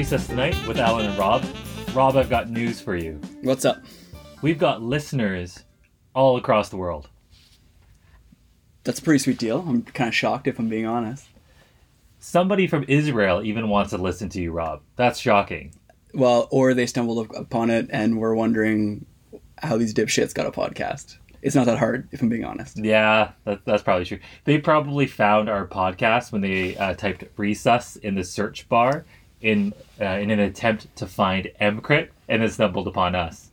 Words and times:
Resus 0.00 0.26
Tonight 0.26 0.56
with 0.66 0.78
Alan 0.78 1.04
and 1.04 1.18
Rob. 1.18 1.44
Rob, 1.92 2.16
I've 2.16 2.30
got 2.30 2.48
news 2.48 2.80
for 2.80 2.96
you. 2.96 3.20
What's 3.42 3.66
up? 3.66 3.84
We've 4.40 4.58
got 4.58 4.80
listeners 4.80 5.64
all 6.14 6.38
across 6.38 6.70
the 6.70 6.78
world. 6.78 7.10
That's 8.82 8.98
a 8.98 9.02
pretty 9.02 9.18
sweet 9.18 9.38
deal. 9.38 9.60
I'm 9.60 9.82
kind 9.82 10.08
of 10.08 10.14
shocked 10.14 10.48
if 10.48 10.58
I'm 10.58 10.70
being 10.70 10.86
honest. 10.86 11.28
Somebody 12.18 12.66
from 12.66 12.86
Israel 12.88 13.42
even 13.44 13.68
wants 13.68 13.90
to 13.90 13.98
listen 13.98 14.30
to 14.30 14.40
you, 14.40 14.52
Rob. 14.52 14.80
That's 14.96 15.18
shocking. 15.18 15.74
Well, 16.14 16.48
or 16.50 16.72
they 16.72 16.86
stumbled 16.86 17.30
upon 17.36 17.68
it 17.68 17.88
and 17.90 18.16
were 18.16 18.34
wondering 18.34 19.04
how 19.58 19.76
these 19.76 19.92
dipshits 19.92 20.32
got 20.32 20.46
a 20.46 20.50
podcast. 20.50 21.18
It's 21.42 21.54
not 21.54 21.66
that 21.66 21.78
hard, 21.78 22.08
if 22.10 22.22
I'm 22.22 22.30
being 22.30 22.46
honest. 22.46 22.78
Yeah, 22.82 23.32
that, 23.44 23.66
that's 23.66 23.82
probably 23.82 24.06
true. 24.06 24.20
They 24.44 24.56
probably 24.56 25.06
found 25.06 25.50
our 25.50 25.66
podcast 25.66 26.32
when 26.32 26.40
they 26.40 26.74
uh, 26.78 26.94
typed 26.94 27.36
"resus" 27.36 27.98
in 27.98 28.14
the 28.14 28.24
search 28.24 28.66
bar 28.70 29.04
in 29.40 29.72
uh, 30.00 30.04
in 30.04 30.30
an 30.30 30.40
attempt 30.40 30.94
to 30.96 31.06
find 31.06 31.50
EMCrit, 31.60 32.08
and 32.28 32.42
then 32.42 32.50
stumbled 32.50 32.88
upon 32.88 33.14
us. 33.14 33.50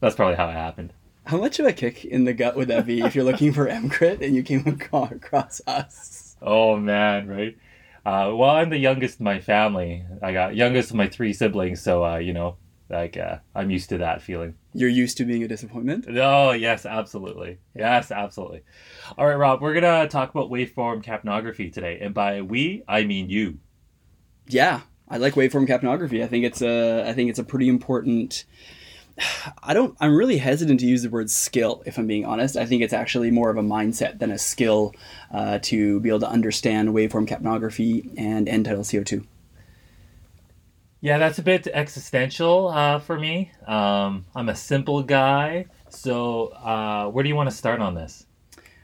That's 0.00 0.16
probably 0.16 0.36
how 0.36 0.48
it 0.48 0.54
happened. 0.54 0.92
How 1.26 1.38
much 1.38 1.58
of 1.58 1.66
a 1.66 1.72
kick 1.72 2.04
in 2.04 2.24
the 2.24 2.34
gut 2.34 2.56
would 2.56 2.68
that 2.68 2.84
be 2.86 3.00
if 3.00 3.14
you're 3.14 3.24
looking 3.24 3.52
for 3.52 3.66
EMCrit 3.66 4.20
and 4.20 4.36
you 4.36 4.42
came 4.42 4.66
across 4.92 5.60
us? 5.66 6.36
Oh 6.42 6.76
man, 6.76 7.28
right? 7.28 7.56
Uh, 8.04 8.34
well, 8.34 8.50
I'm 8.50 8.68
the 8.68 8.76
youngest 8.76 9.20
in 9.20 9.24
my 9.24 9.40
family. 9.40 10.04
I 10.20 10.32
got 10.32 10.54
youngest 10.54 10.90
of 10.90 10.96
my 10.96 11.08
three 11.08 11.32
siblings, 11.32 11.80
so 11.80 12.04
uh, 12.04 12.16
you 12.16 12.34
know, 12.34 12.58
like 12.90 13.16
uh, 13.16 13.38
I'm 13.54 13.70
used 13.70 13.88
to 13.88 13.98
that 13.98 14.20
feeling. 14.20 14.54
You're 14.74 14.90
used 14.90 15.16
to 15.16 15.24
being 15.24 15.42
a 15.42 15.48
disappointment. 15.48 16.06
Oh 16.08 16.52
yes, 16.52 16.84
absolutely. 16.84 17.58
Yes, 17.74 18.10
absolutely. 18.10 18.62
All 19.16 19.26
right, 19.26 19.38
Rob, 19.38 19.62
we're 19.62 19.72
gonna 19.72 20.06
talk 20.08 20.30
about 20.30 20.50
waveform 20.50 21.02
capnography 21.02 21.72
today, 21.72 21.98
and 22.02 22.12
by 22.12 22.42
we, 22.42 22.84
I 22.86 23.04
mean 23.04 23.30
you. 23.30 23.58
Yeah, 24.46 24.82
I 25.08 25.18
like 25.18 25.34
waveform 25.34 25.68
capnography. 25.68 26.22
I 26.22 26.26
think 26.26 26.44
it's 26.44 26.62
a 26.62 27.08
I 27.08 27.12
think 27.12 27.30
it's 27.30 27.38
a 27.38 27.44
pretty 27.44 27.68
important. 27.68 28.44
I 29.62 29.74
don't. 29.74 29.96
I'm 30.00 30.14
really 30.16 30.38
hesitant 30.38 30.80
to 30.80 30.86
use 30.86 31.02
the 31.02 31.10
word 31.10 31.30
skill. 31.30 31.82
If 31.86 31.98
I'm 31.98 32.06
being 32.06 32.24
honest, 32.24 32.56
I 32.56 32.66
think 32.66 32.82
it's 32.82 32.92
actually 32.92 33.30
more 33.30 33.50
of 33.50 33.56
a 33.56 33.62
mindset 33.62 34.18
than 34.18 34.30
a 34.30 34.38
skill 34.38 34.94
uh, 35.30 35.58
to 35.62 36.00
be 36.00 36.08
able 36.08 36.20
to 36.20 36.28
understand 36.28 36.90
waveform 36.90 37.28
capnography 37.28 38.12
and 38.16 38.48
end 38.48 38.64
tidal 38.64 38.82
CO2. 38.82 39.26
Yeah, 41.00 41.18
that's 41.18 41.38
a 41.38 41.42
bit 41.42 41.66
existential 41.66 42.68
uh, 42.68 42.98
for 42.98 43.18
me. 43.18 43.52
Um, 43.66 44.24
I'm 44.34 44.48
a 44.48 44.56
simple 44.56 45.02
guy, 45.02 45.66
so 45.90 46.46
uh, 46.46 47.10
where 47.10 47.22
do 47.22 47.28
you 47.28 47.36
want 47.36 47.50
to 47.50 47.54
start 47.54 47.80
on 47.80 47.94
this? 47.94 48.24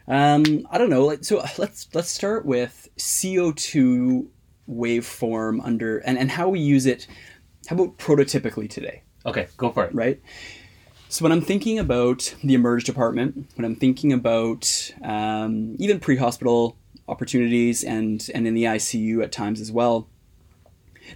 Um, 0.07 0.69
I 0.71 0.77
don't 0.77 0.91
know. 0.91 1.07
Like, 1.07 1.25
so 1.25 1.43
let's 1.57 1.89
let's 1.95 2.11
start 2.11 2.45
with 2.45 2.91
CO2 2.99 4.27
waveform 4.71 5.65
under 5.65 5.99
and, 5.99 6.19
and 6.19 6.31
how 6.31 6.49
we 6.49 6.61
use 6.61 6.87
it. 6.87 7.07
How 7.67 7.77
about 7.77 7.99
prototypically 7.99 8.69
today? 8.69 9.03
Okay, 9.27 9.49
go 9.57 9.71
for 9.71 9.85
it. 9.85 9.95
Right. 9.95 10.21
So 11.09 11.25
when 11.25 11.33
I'm 11.33 11.43
thinking 11.43 11.79
about 11.79 12.35
the 12.43 12.55
emerge 12.55 12.85
department, 12.85 13.51
when 13.57 13.65
I'm 13.65 13.75
thinking 13.75 14.13
about 14.13 14.93
um, 15.03 15.75
even 15.79 15.99
pre-hospital 15.99 16.77
opportunities 17.09 17.83
and 17.83 18.29
and 18.33 18.47
in 18.47 18.55
the 18.55 18.65
ICU 18.65 19.23
at 19.23 19.33
times 19.33 19.61
as 19.61 19.73
well, 19.73 20.09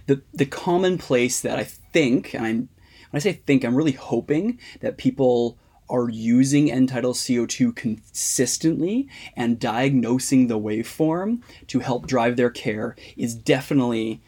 the 0.07 0.21
the 0.33 0.45
common 0.45 0.97
place 0.97 1.39
that 1.41 1.57
I 1.57 1.63
think, 1.63 2.33
and 2.33 2.45
I'm 2.45 2.69
when 3.15 3.19
I 3.19 3.19
say 3.19 3.33
think, 3.33 3.63
I'm 3.63 3.75
really 3.75 3.93
hoping 3.93 4.59
that 4.81 4.97
people 4.97 5.57
are 5.89 6.09
using 6.09 6.71
end 6.71 6.89
tidal 6.89 7.13
CO2 7.13 7.75
consistently 7.75 9.07
and 9.35 9.59
diagnosing 9.59 10.47
the 10.47 10.59
waveform 10.59 11.41
to 11.67 11.79
help 11.79 12.07
drive 12.07 12.35
their 12.35 12.49
care 12.49 12.95
is 13.17 13.35
definitely 13.35 14.21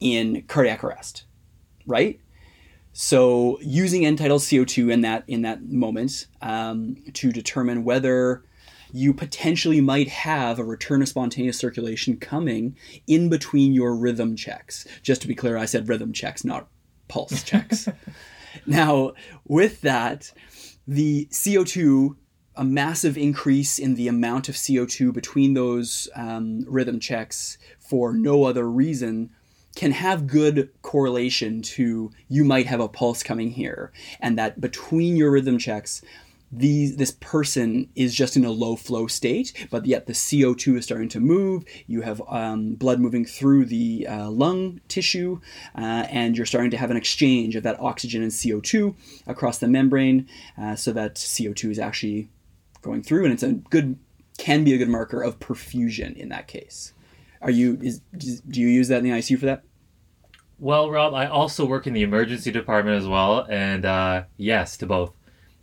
in 0.00 0.42
cardiac 0.42 0.82
arrest, 0.82 1.24
right? 1.86 2.20
So 2.92 3.58
using 3.60 4.06
end 4.06 4.18
tidal 4.18 4.38
CO2 4.38 4.92
in 4.92 5.00
that 5.00 5.24
in 5.26 5.42
that 5.42 5.64
moment 5.64 6.26
um, 6.40 6.96
to 7.14 7.32
determine 7.32 7.84
whether 7.84 8.44
you 8.92 9.12
potentially 9.12 9.80
might 9.80 10.06
have 10.08 10.60
a 10.60 10.64
return 10.64 11.02
of 11.02 11.08
spontaneous 11.08 11.58
circulation 11.58 12.16
coming 12.16 12.76
in 13.08 13.28
between 13.28 13.72
your 13.72 13.96
rhythm 13.96 14.36
checks. 14.36 14.86
Just 15.02 15.20
to 15.22 15.28
be 15.28 15.34
clear, 15.34 15.58
I 15.58 15.64
said 15.64 15.88
rhythm 15.88 16.12
checks, 16.12 16.44
not 16.44 16.68
pulse 17.08 17.42
checks. 17.42 17.88
now, 18.66 19.14
with 19.48 19.80
that, 19.80 20.32
the 20.86 21.26
CO2, 21.30 22.16
a 22.56 22.64
massive 22.64 23.18
increase 23.18 23.78
in 23.78 23.94
the 23.94 24.08
amount 24.08 24.48
of 24.48 24.54
CO2 24.54 25.12
between 25.12 25.54
those 25.54 26.08
um, 26.14 26.64
rhythm 26.68 27.00
checks 27.00 27.58
for 27.80 28.12
no 28.12 28.44
other 28.44 28.68
reason 28.70 29.30
can 29.74 29.90
have 29.90 30.28
good 30.28 30.70
correlation 30.82 31.60
to 31.60 32.12
you 32.28 32.44
might 32.44 32.66
have 32.66 32.80
a 32.80 32.88
pulse 32.88 33.22
coming 33.24 33.50
here 33.50 33.90
and 34.20 34.38
that 34.38 34.60
between 34.60 35.16
your 35.16 35.32
rhythm 35.32 35.58
checks 35.58 36.00
these, 36.56 36.96
this 36.96 37.10
person 37.10 37.88
is 37.94 38.14
just 38.14 38.36
in 38.36 38.44
a 38.44 38.50
low 38.50 38.76
flow 38.76 39.06
state, 39.06 39.66
but 39.70 39.86
yet 39.86 40.06
the 40.06 40.12
CO2 40.12 40.78
is 40.78 40.84
starting 40.84 41.08
to 41.10 41.20
move. 41.20 41.64
You 41.86 42.02
have 42.02 42.22
um, 42.28 42.74
blood 42.74 43.00
moving 43.00 43.24
through 43.24 43.66
the 43.66 44.06
uh, 44.06 44.30
lung 44.30 44.80
tissue, 44.88 45.40
uh, 45.76 46.06
and 46.10 46.36
you're 46.36 46.46
starting 46.46 46.70
to 46.70 46.76
have 46.76 46.90
an 46.90 46.96
exchange 46.96 47.56
of 47.56 47.62
that 47.64 47.80
oxygen 47.80 48.22
and 48.22 48.30
CO2 48.30 48.94
across 49.26 49.58
the 49.58 49.68
membrane, 49.68 50.28
uh, 50.60 50.76
so 50.76 50.92
that 50.92 51.16
CO2 51.16 51.70
is 51.70 51.78
actually 51.78 52.28
going 52.82 53.02
through, 53.02 53.24
and 53.24 53.32
it's 53.32 53.42
a 53.42 53.52
good, 53.52 53.98
can 54.38 54.62
be 54.64 54.74
a 54.74 54.78
good 54.78 54.88
marker 54.88 55.22
of 55.22 55.40
perfusion 55.40 56.16
in 56.16 56.28
that 56.28 56.46
case. 56.46 56.92
Are 57.42 57.50
you? 57.50 57.78
Is, 57.82 58.00
do 58.16 58.60
you 58.60 58.68
use 58.68 58.88
that 58.88 58.98
in 58.98 59.04
the 59.04 59.10
ICU 59.10 59.38
for 59.38 59.46
that? 59.46 59.64
Well, 60.58 60.90
Rob, 60.90 61.14
I 61.14 61.26
also 61.26 61.66
work 61.66 61.86
in 61.86 61.92
the 61.92 62.02
emergency 62.02 62.50
department 62.50 62.96
as 62.96 63.08
well, 63.08 63.46
and 63.50 63.84
uh, 63.84 64.24
yes 64.36 64.76
to 64.78 64.86
both. 64.86 65.12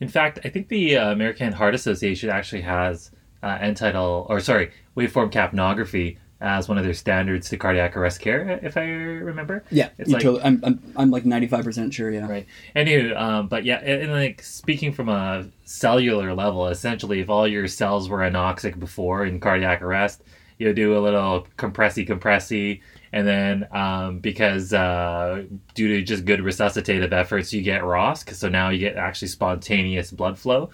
In 0.01 0.07
fact, 0.07 0.39
I 0.43 0.49
think 0.49 0.67
the 0.67 0.97
uh, 0.97 1.11
American 1.11 1.53
Heart 1.53 1.75
Association 1.75 2.29
actually 2.29 2.61
has 2.61 3.11
uh, 3.43 3.57
end 3.61 3.77
tidal, 3.77 4.25
or 4.29 4.39
sorry, 4.39 4.71
waveform 4.97 5.31
capnography 5.31 6.17
as 6.41 6.67
one 6.67 6.79
of 6.79 6.83
their 6.83 6.95
standards 6.95 7.49
to 7.49 7.57
cardiac 7.57 7.95
arrest 7.95 8.19
care, 8.19 8.59
if 8.63 8.75
I 8.75 8.81
remember. 8.81 9.63
Yeah, 9.69 9.89
it's 9.99 10.09
like, 10.09 10.23
totally, 10.23 10.43
I'm, 10.43 10.59
I'm, 10.63 10.93
I'm 10.97 11.11
like 11.11 11.23
95% 11.23 11.93
sure, 11.93 12.09
yeah. 12.09 12.27
Right. 12.27 12.47
Anyway, 12.73 13.13
um, 13.13 13.47
but 13.47 13.63
yeah, 13.63 13.77
and, 13.77 14.01
and, 14.01 14.11
like 14.11 14.41
speaking 14.41 14.91
from 14.91 15.07
a 15.07 15.45
cellular 15.65 16.33
level, 16.33 16.67
essentially, 16.67 17.19
if 17.19 17.29
all 17.29 17.47
your 17.47 17.67
cells 17.67 18.09
were 18.09 18.19
anoxic 18.19 18.79
before 18.79 19.23
in 19.25 19.39
cardiac 19.39 19.83
arrest, 19.83 20.23
you 20.61 20.73
do 20.73 20.97
a 20.97 21.01
little 21.01 21.47
compressy 21.57 22.07
compressy 22.07 22.81
and 23.13 23.27
then 23.27 23.67
um, 23.71 24.19
because 24.19 24.73
uh, 24.73 25.43
due 25.73 25.87
to 25.89 26.01
just 26.01 26.23
good 26.23 26.39
resuscitative 26.39 27.11
efforts, 27.11 27.51
you 27.51 27.61
get 27.61 27.81
ROSC. 27.81 28.33
So 28.33 28.47
now 28.47 28.69
you 28.69 28.79
get 28.79 28.95
actually 28.95 29.27
spontaneous 29.27 30.11
blood 30.11 30.39
flow. 30.39 30.69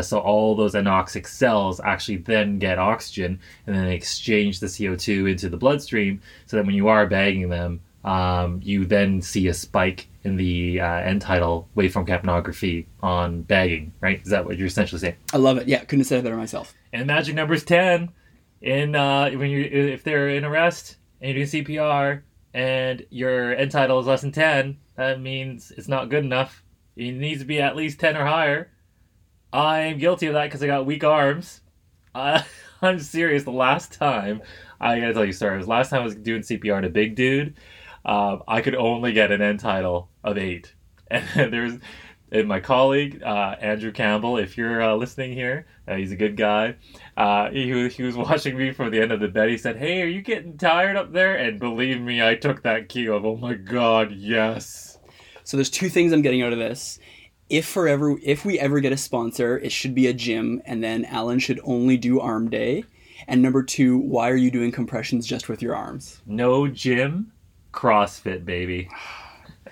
So 0.00 0.18
all 0.20 0.54
those 0.54 0.72
anoxic 0.72 1.26
cells 1.26 1.78
actually 1.80 2.16
then 2.16 2.58
get 2.58 2.78
oxygen 2.78 3.38
and 3.66 3.76
then 3.76 3.88
exchange 3.88 4.60
the 4.60 4.66
CO2 4.66 5.32
into 5.32 5.50
the 5.50 5.58
bloodstream. 5.58 6.22
So 6.46 6.56
that 6.56 6.64
when 6.64 6.74
you 6.74 6.88
are 6.88 7.06
bagging 7.06 7.50
them, 7.50 7.80
um, 8.02 8.60
you 8.62 8.86
then 8.86 9.20
see 9.20 9.48
a 9.48 9.54
spike 9.54 10.08
in 10.24 10.36
the 10.36 10.80
uh, 10.80 10.86
end 10.86 11.20
tidal 11.20 11.68
waveform 11.76 12.06
capnography 12.08 12.86
on 13.02 13.42
bagging, 13.42 13.92
right? 14.00 14.22
Is 14.22 14.30
that 14.30 14.46
what 14.46 14.56
you're 14.56 14.66
essentially 14.66 14.98
saying? 14.98 15.16
I 15.34 15.36
love 15.36 15.58
it. 15.58 15.68
Yeah, 15.68 15.80
couldn't 15.80 16.00
have 16.00 16.06
said 16.06 16.20
it 16.20 16.22
better 16.22 16.36
myself. 16.36 16.74
And 16.92 17.06
magic 17.06 17.34
number 17.34 17.52
is 17.52 17.64
10 17.64 18.10
in 18.62 18.94
uh, 18.94 19.30
when 19.30 19.50
you 19.50 19.60
if 19.60 20.04
they're 20.04 20.30
in 20.30 20.44
arrest 20.44 20.96
and 21.20 21.36
you're 21.36 21.46
doing 21.46 21.64
CPR 21.64 22.22
and 22.54 23.04
your 23.10 23.54
end 23.54 23.70
tidal 23.70 24.00
is 24.00 24.06
less 24.06 24.20
than 24.22 24.32
10, 24.32 24.78
that 24.96 25.20
means 25.20 25.72
it's 25.76 25.88
not 25.88 26.08
good 26.08 26.24
enough. 26.24 26.62
It 26.96 27.12
needs 27.12 27.40
to 27.40 27.46
be 27.46 27.60
at 27.60 27.76
least 27.76 28.00
10 28.00 28.16
or 28.16 28.24
higher. 28.24 28.70
I'm 29.52 29.98
guilty 29.98 30.26
of 30.26 30.34
that 30.34 30.44
because 30.44 30.62
I 30.62 30.66
got 30.66 30.86
weak 30.86 31.04
arms. 31.04 31.60
Uh, 32.14 32.42
I'm 32.82 33.00
serious. 33.00 33.44
The 33.44 33.50
last 33.50 33.92
time, 33.92 34.42
I 34.80 34.98
gotta 34.98 35.12
tell 35.12 35.24
you, 35.24 35.32
story. 35.32 35.56
was 35.56 35.68
last 35.68 35.90
time 35.90 36.02
I 36.02 36.04
was 36.04 36.14
doing 36.14 36.42
CPR 36.42 36.84
a 36.84 36.90
big 36.90 37.14
dude. 37.14 37.54
Um, 38.04 38.42
I 38.48 38.60
could 38.62 38.74
only 38.74 39.12
get 39.12 39.30
an 39.30 39.40
end 39.40 39.60
tidal 39.60 40.10
of 40.24 40.36
eight, 40.36 40.74
and 41.10 41.52
there's 41.52 41.78
and 42.32 42.48
my 42.48 42.58
colleague 42.58 43.22
uh, 43.22 43.56
Andrew 43.60 43.92
Campbell. 43.92 44.38
If 44.38 44.56
you're 44.56 44.82
uh, 44.82 44.94
listening 44.94 45.34
here, 45.34 45.66
uh, 45.86 45.94
he's 45.94 46.12
a 46.12 46.16
good 46.16 46.36
guy. 46.36 46.76
Uh, 47.16 47.50
he, 47.50 47.88
he 47.88 48.02
was 48.02 48.16
watching 48.28 48.56
me 48.56 48.72
from 48.72 48.90
the 48.90 49.00
end 49.00 49.12
of 49.12 49.20
the 49.20 49.28
bed. 49.28 49.50
He 49.50 49.58
said, 49.58 49.76
"Hey, 49.76 50.02
are 50.02 50.06
you 50.06 50.22
getting 50.22 50.56
tired 50.56 50.96
up 50.96 51.12
there?" 51.12 51.36
And 51.36 51.60
believe 51.60 52.00
me, 52.00 52.26
I 52.26 52.34
took 52.34 52.62
that 52.62 52.88
cue 52.88 53.14
of, 53.14 53.24
"Oh 53.24 53.36
my 53.36 53.54
God, 53.54 54.12
yes." 54.12 54.98
So 55.44 55.56
there's 55.56 55.70
two 55.70 55.88
things 55.88 56.12
I'm 56.12 56.22
getting 56.22 56.42
out 56.42 56.52
of 56.52 56.58
this. 56.58 56.98
If 57.50 57.66
forever, 57.66 58.16
if 58.22 58.46
we 58.46 58.58
ever 58.58 58.80
get 58.80 58.92
a 58.92 58.96
sponsor, 58.96 59.58
it 59.58 59.72
should 59.72 59.94
be 59.94 60.06
a 60.06 60.14
gym, 60.14 60.62
and 60.64 60.82
then 60.82 61.04
Alan 61.04 61.38
should 61.38 61.60
only 61.64 61.98
do 61.98 62.18
arm 62.18 62.48
day. 62.48 62.84
And 63.28 63.42
number 63.42 63.62
two, 63.62 63.98
why 63.98 64.30
are 64.30 64.36
you 64.36 64.50
doing 64.50 64.72
compressions 64.72 65.26
just 65.26 65.48
with 65.48 65.62
your 65.62 65.76
arms? 65.76 66.22
No 66.26 66.66
gym, 66.66 67.30
CrossFit, 67.72 68.44
baby. 68.44 68.88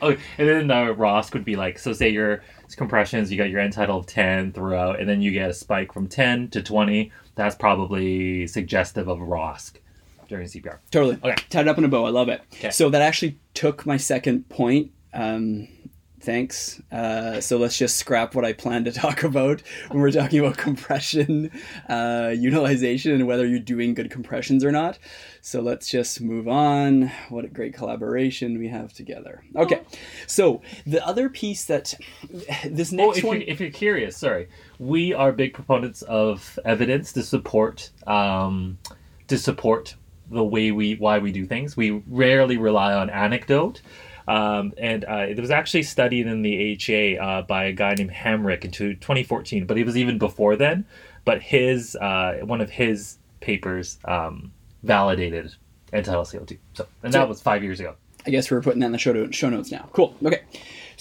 Oh, 0.02 0.16
and 0.38 0.48
then 0.48 0.70
uh, 0.70 0.86
ROSC 0.94 1.32
would 1.34 1.44
be 1.44 1.56
like, 1.56 1.78
so 1.78 1.92
say 1.92 2.08
your 2.08 2.42
compressions, 2.76 3.30
you 3.30 3.36
got 3.38 3.50
your 3.50 3.60
end 3.60 3.72
tidal 3.72 3.98
of 3.98 4.06
10 4.06 4.52
throughout, 4.52 5.00
and 5.00 5.08
then 5.08 5.20
you 5.20 5.30
get 5.30 5.50
a 5.50 5.54
spike 5.54 5.92
from 5.92 6.06
10 6.08 6.48
to 6.50 6.62
20. 6.62 7.10
That's 7.34 7.54
probably 7.54 8.46
suggestive 8.46 9.08
of 9.08 9.18
ROSC. 9.18 9.72
during 10.28 10.46
CPR. 10.46 10.78
Totally. 10.90 11.18
Okay. 11.22 11.34
Tied 11.50 11.62
it 11.62 11.68
up 11.68 11.78
in 11.78 11.84
a 11.84 11.88
bow. 11.88 12.04
I 12.06 12.10
love 12.10 12.28
it. 12.28 12.40
Okay. 12.54 12.70
So 12.70 12.88
that 12.90 13.02
actually 13.02 13.38
took 13.54 13.84
my 13.86 13.96
second 13.96 14.48
point. 14.48 14.92
Um, 15.12 15.66
thanks. 16.20 16.80
Uh, 16.92 17.40
so 17.40 17.56
let's 17.56 17.76
just 17.78 17.96
scrap 17.96 18.34
what 18.34 18.44
I 18.44 18.52
planned 18.52 18.84
to 18.86 18.92
talk 19.06 19.22
about 19.22 19.62
when 19.88 20.00
we're 20.00 20.10
talking 20.10 20.40
about 20.40 20.56
compression 20.56 21.50
uh, 21.88 22.32
utilization 22.36 23.12
and 23.12 23.26
whether 23.26 23.46
you're 23.46 23.58
doing 23.58 23.94
good 23.94 24.10
compressions 24.10 24.64
or 24.64 24.72
not. 24.72 24.98
So 25.40 25.60
let's 25.60 25.88
just 25.90 26.20
move 26.20 26.46
on. 26.48 27.10
What 27.30 27.44
a 27.44 27.48
great 27.48 27.74
collaboration 27.74 28.58
we 28.58 28.68
have 28.68 28.92
together. 28.92 29.42
Okay. 29.56 29.82
So 30.26 30.62
the 30.86 31.04
other 31.06 31.28
piece 31.28 31.64
that 31.66 31.94
this 32.64 32.92
Oh, 32.92 32.96
next 32.96 33.18
if, 33.18 33.24
one. 33.24 33.40
you're, 33.40 33.48
if 33.48 33.60
you're 33.60 33.70
curious, 33.70 34.16
sorry, 34.16 34.48
we 34.78 35.14
are 35.14 35.32
big 35.32 35.54
proponents 35.54 36.02
of 36.02 36.58
evidence 36.64 37.12
to 37.14 37.22
support 37.22 37.90
um, 38.06 38.78
to 39.28 39.38
support 39.38 39.94
the 40.30 40.44
way 40.44 40.70
we 40.70 40.94
why 40.94 41.18
we 41.18 41.32
do 41.32 41.46
things. 41.46 41.76
We 41.76 42.02
rarely 42.06 42.56
rely 42.58 42.94
on 42.94 43.10
anecdote. 43.10 43.80
Um, 44.30 44.72
and 44.78 45.04
uh, 45.04 45.26
it 45.28 45.38
was 45.40 45.50
actually 45.50 45.82
studied 45.82 46.26
in 46.28 46.42
the 46.42 46.78
AHA 46.78 47.22
uh, 47.24 47.42
by 47.42 47.64
a 47.64 47.72
guy 47.72 47.94
named 47.94 48.12
Hamrick 48.12 48.64
in 48.64 48.70
2014, 48.70 49.66
but 49.66 49.76
it 49.76 49.84
was 49.84 49.96
even 49.96 50.18
before 50.18 50.54
then. 50.54 50.86
But 51.24 51.42
his 51.42 51.96
uh, 51.96 52.38
one 52.44 52.60
of 52.60 52.70
his 52.70 53.18
papers 53.40 53.98
um, 54.04 54.52
validated 54.84 55.52
end-tidal 55.92 56.22
CO2. 56.24 56.58
So, 56.74 56.86
and 57.02 57.12
So- 57.12 57.18
that 57.18 57.28
was 57.28 57.42
five 57.42 57.64
years 57.64 57.80
ago. 57.80 57.96
I 58.26 58.30
guess 58.30 58.50
we're 58.50 58.60
putting 58.60 58.80
that 58.80 58.86
in 58.86 58.92
the 58.92 58.98
show, 58.98 59.14
note, 59.14 59.34
show 59.34 59.48
notes 59.48 59.72
now. 59.72 59.88
Cool. 59.94 60.14
Okay. 60.24 60.42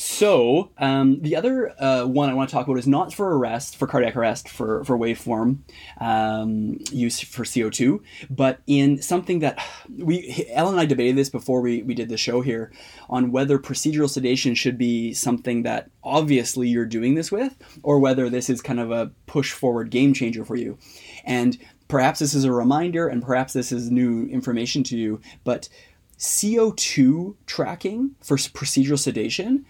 So 0.02 0.72
um, 0.78 1.20
the 1.24 1.36
other 1.36 1.74
uh, 1.78 2.06
one 2.06 2.30
I 2.30 2.34
want 2.34 2.50
to 2.50 2.54
talk 2.56 2.66
about 2.66 2.78
is 2.78 2.88
not 2.88 3.14
for 3.14 3.38
arrest, 3.38 3.76
for 3.76 3.86
cardiac 3.86 4.16
arrest, 4.16 4.48
for 4.48 4.82
for 4.86 4.98
waveform 4.98 5.58
um, 6.00 6.80
use 6.90 7.20
for 7.20 7.44
CO 7.44 7.70
two, 7.70 8.02
but 8.30 8.62
in 8.66 9.02
something 9.02 9.40
that 9.40 9.62
we 9.98 10.48
Ellen 10.52 10.76
and 10.76 10.80
I 10.80 10.86
debated 10.86 11.18
this 11.18 11.30
before 11.30 11.60
we 11.60 11.84
we 11.84 11.94
did 11.96 12.08
the 12.08 12.16
show 12.16 12.40
here 12.40 12.72
on 13.10 13.34
whether 13.34 13.60
procedural 13.60 14.10
sedation 14.10 14.56
should 14.56 14.78
be 14.78 15.14
something 15.14 15.64
that 15.64 15.90
obviously 16.02 16.70
you're 16.70 16.86
doing 16.86 17.16
this 17.16 17.30
with, 17.30 17.58
or 17.84 18.00
whether 18.00 18.30
this 18.30 18.50
is 18.50 18.62
kind 18.62 18.80
of 18.80 18.92
a 18.92 19.12
push 19.26 19.52
forward 19.52 19.92
game 19.92 20.14
changer 20.14 20.46
for 20.46 20.56
you, 20.56 20.78
and 21.26 21.58
perhaps 21.90 22.20
this 22.20 22.34
is 22.34 22.46
a 22.46 22.54
reminder, 22.54 23.10
and 23.10 23.22
perhaps 23.22 23.52
this 23.52 23.74
is 23.74 23.92
new 23.92 24.28
information 24.28 24.82
to 24.82 24.98
you, 24.98 25.20
but 25.44 25.68
CO2 26.18 27.36
tracking 27.46 28.16
for 28.22 28.38
procedural 28.38 28.98
sedation, 28.98 29.66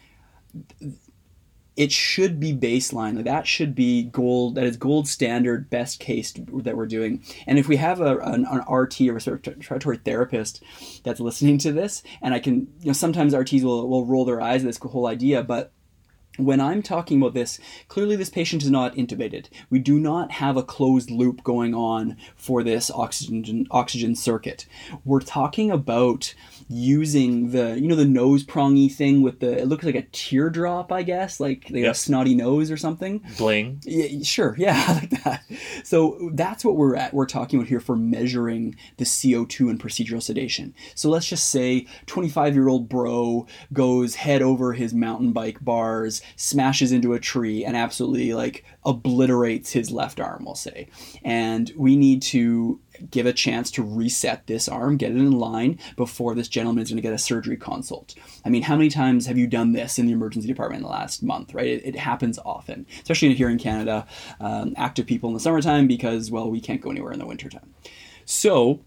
it 1.80 1.94
should 1.94 2.42
be 2.42 2.54
baseline. 2.54 3.16
Like, 3.16 3.24
That 3.24 3.48
should 3.48 3.74
be 3.74 4.04
gold. 4.04 4.56
That 4.56 4.66
is 4.66 4.75
gold 4.75 5.07
standard, 5.07 5.69
best 5.69 6.01
case 6.01 6.34
that 6.34 6.75
we're 6.75 6.86
doing. 6.86 7.24
And 7.48 7.57
if 7.57 7.69
we 7.69 7.78
have 7.78 8.01
a, 8.01 8.18
an, 8.18 8.46
an 8.46 8.66
RT, 8.69 9.00
a 9.00 9.12
respiratory 9.12 9.98
therapist, 9.98 10.62
that's 11.06 11.22
listening 11.22 11.57
to 11.60 11.72
this, 11.72 12.04
and 12.22 12.34
I 12.34 12.40
can, 12.40 12.68
you 12.81 12.88
know, 12.88 12.94
sometimes 12.94 13.34
RTs 13.34 13.63
will, 13.63 13.88
will 13.88 14.06
roll 14.06 14.25
their 14.25 14.42
eyes 14.42 14.63
at 14.63 14.68
this 14.68 14.78
whole 14.78 15.07
idea, 15.07 15.42
but 15.42 15.72
when 16.40 16.62
I'm 16.62 16.81
talking 16.81 17.22
about 17.22 17.34
this, 17.34 17.60
clearly 17.88 18.16
this 18.16 18.30
patient 18.30 18.63
is 18.63 18.72
not 18.72 18.95
intubated. 18.95 19.48
We 19.69 19.80
do 19.80 20.00
not 20.00 20.31
have 20.31 20.57
a 20.57 20.63
closed 20.63 21.12
loop 21.12 21.44
going 21.44 21.74
on 21.74 22.18
for 22.36 22.63
this 22.63 22.90
oxygen 22.92 23.68
oxygen 23.72 24.16
circuit. 24.16 24.66
We're 25.04 25.19
talking 25.19 25.69
about 25.69 26.34
using 26.71 27.50
the 27.50 27.80
you 27.80 27.88
know 27.88 27.95
the 27.95 28.06
nose 28.06 28.44
prongy 28.44 28.88
thing 28.88 29.24
with 29.24 29.39
the 29.39 29.57
it 29.60 29.68
looks 29.68 29.83
like 29.83 29.95
a 29.95 30.04
teardrop, 30.12 30.92
I 30.92 31.01
guess, 31.04 31.39
like 31.39 31.68
they 31.68 31.81
Yep. 31.81 31.92
a 31.92 31.95
snotty 31.98 32.36
nose 32.36 32.69
or 32.69 32.77
something. 32.77 33.24
Bling. 33.38 33.81
Yeah, 33.83 34.21
sure. 34.24 34.56
Yeah, 34.57 34.75
I 34.88 34.94
like 34.94 35.24
that. 35.24 35.44
So 35.83 36.30
that's 36.33 36.63
what 36.63 36.75
we're 36.75 36.95
at. 36.95 37.13
We're 37.13 37.25
talking 37.25 37.57
about 37.60 37.69
here 37.69 37.80
for 37.80 37.95
measuring 37.95 38.75
the 38.98 39.06
CO2 39.06 39.69
and 39.69 39.80
procedural 39.81 40.21
sedation. 40.21 40.75
So 40.94 41.10
let's 41.10 41.25
just 41.27 41.50
say 41.50 41.88
25 42.06 42.54
year 42.54 42.68
old 42.68 42.88
bro 42.88 43.48
goes 43.74 44.16
head 44.16 44.42
over 44.44 44.74
his 44.74 44.94
mountain 44.94 45.31
bike 45.33 45.63
bars, 45.63 46.21
smashes 46.36 46.92
into 46.92 47.13
a 47.13 47.19
tree, 47.19 47.66
and 47.66 47.75
absolutely 47.75 48.33
like 48.33 48.63
obliterates 48.86 49.71
his 49.71 49.89
left 49.92 50.19
arm, 50.19 50.45
we'll 50.45 50.56
say. 50.56 50.88
And 51.24 51.71
we 51.75 51.95
need 51.95 52.21
to 52.24 52.80
give 53.12 53.25
a 53.25 53.34
chance 53.34 53.72
to 53.72 53.84
reset 53.84 54.48
this 54.48 54.68
arm, 54.68 54.98
get 54.98 55.12
it 55.12 55.18
in 55.18 55.31
line 55.31 55.80
before 55.96 56.36
this 56.36 56.48
gentleman 56.48 56.84
is 56.84 56.90
going 56.90 56.98
to 56.98 57.01
get 57.01 57.13
a 57.13 57.18
surgery 57.18 57.57
consult. 57.57 58.16
I 58.46 58.50
mean, 58.50 58.63
how 58.63 58.75
many 58.75 58.90
times 58.90 59.25
have 59.25 59.38
you 59.38 59.48
done 59.48 59.74
this 59.74 60.00
in 60.00 60.06
the 60.06 60.12
emergency 60.12 60.48
department 60.48 60.80
in 60.80 60.84
the 60.84 60.92
last 60.92 61.24
month, 61.24 61.54
right? 61.54 61.68
It, 61.68 61.86
it 61.86 61.96
happens 61.96 62.40
often, 62.46 62.86
especially 63.01 63.34
here 63.34 63.50
in 63.50 63.57
Canada, 63.57 64.07
um, 64.40 64.74
active 64.78 65.06
people 65.06 65.30
in 65.30 65.34
the 65.34 65.40
summertime 65.40 65.88
because, 65.88 66.31
well, 66.31 66.50
we 66.50 66.62
can't 66.62 66.81
go 66.81 66.92
anywhere 66.92 67.12
in 67.12 67.19
the 67.19 67.25
wintertime. 67.25 67.74
So, 68.25 68.81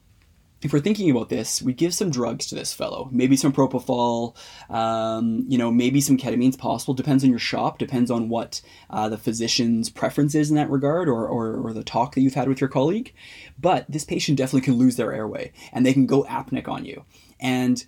if 0.63 0.73
we're 0.73 0.81
thinking 0.81 1.11
about 1.11 1.29
this, 1.29 1.61
we 1.61 1.73
give 1.73 1.93
some 1.93 2.11
drugs 2.11 2.47
to 2.47 2.55
this 2.55 2.73
fellow. 2.73 3.09
Maybe 3.11 3.37
some 3.37 3.53
propofol, 3.53 4.37
um, 4.71 5.45
you 5.49 5.59
know, 5.59 5.71
maybe 5.73 6.01
some 6.01 6.17
ketamine's 6.17 6.57
possible. 6.57 6.95
Depends 6.95 7.25
on 7.25 7.31
your 7.31 7.39
shop. 7.39 7.79
Depends 7.79 8.11
on 8.11 8.29
what 8.29 8.61
uh, 8.89 9.09
the 9.09 9.19
physician's 9.19 9.91
preference 9.91 10.35
is 10.35 10.51
in 10.51 10.57
that 10.57 10.71
regard, 10.71 11.09
or, 11.09 11.27
or 11.27 11.57
or 11.57 11.73
the 11.73 11.85
talk 11.85 12.15
that 12.15 12.21
you've 12.21 12.35
had 12.35 12.49
with 12.49 12.61
your 12.61 12.71
colleague. 12.71 13.13
But 13.59 13.87
this 13.89 14.05
patient 14.05 14.39
definitely 14.39 14.65
can 14.65 14.75
lose 14.75 14.97
their 14.97 15.13
airway, 15.13 15.53
and 15.73 15.85
they 15.85 15.93
can 15.93 16.07
go 16.07 16.25
apneic 16.25 16.69
on 16.69 16.85
you. 16.85 17.05
And 17.41 17.85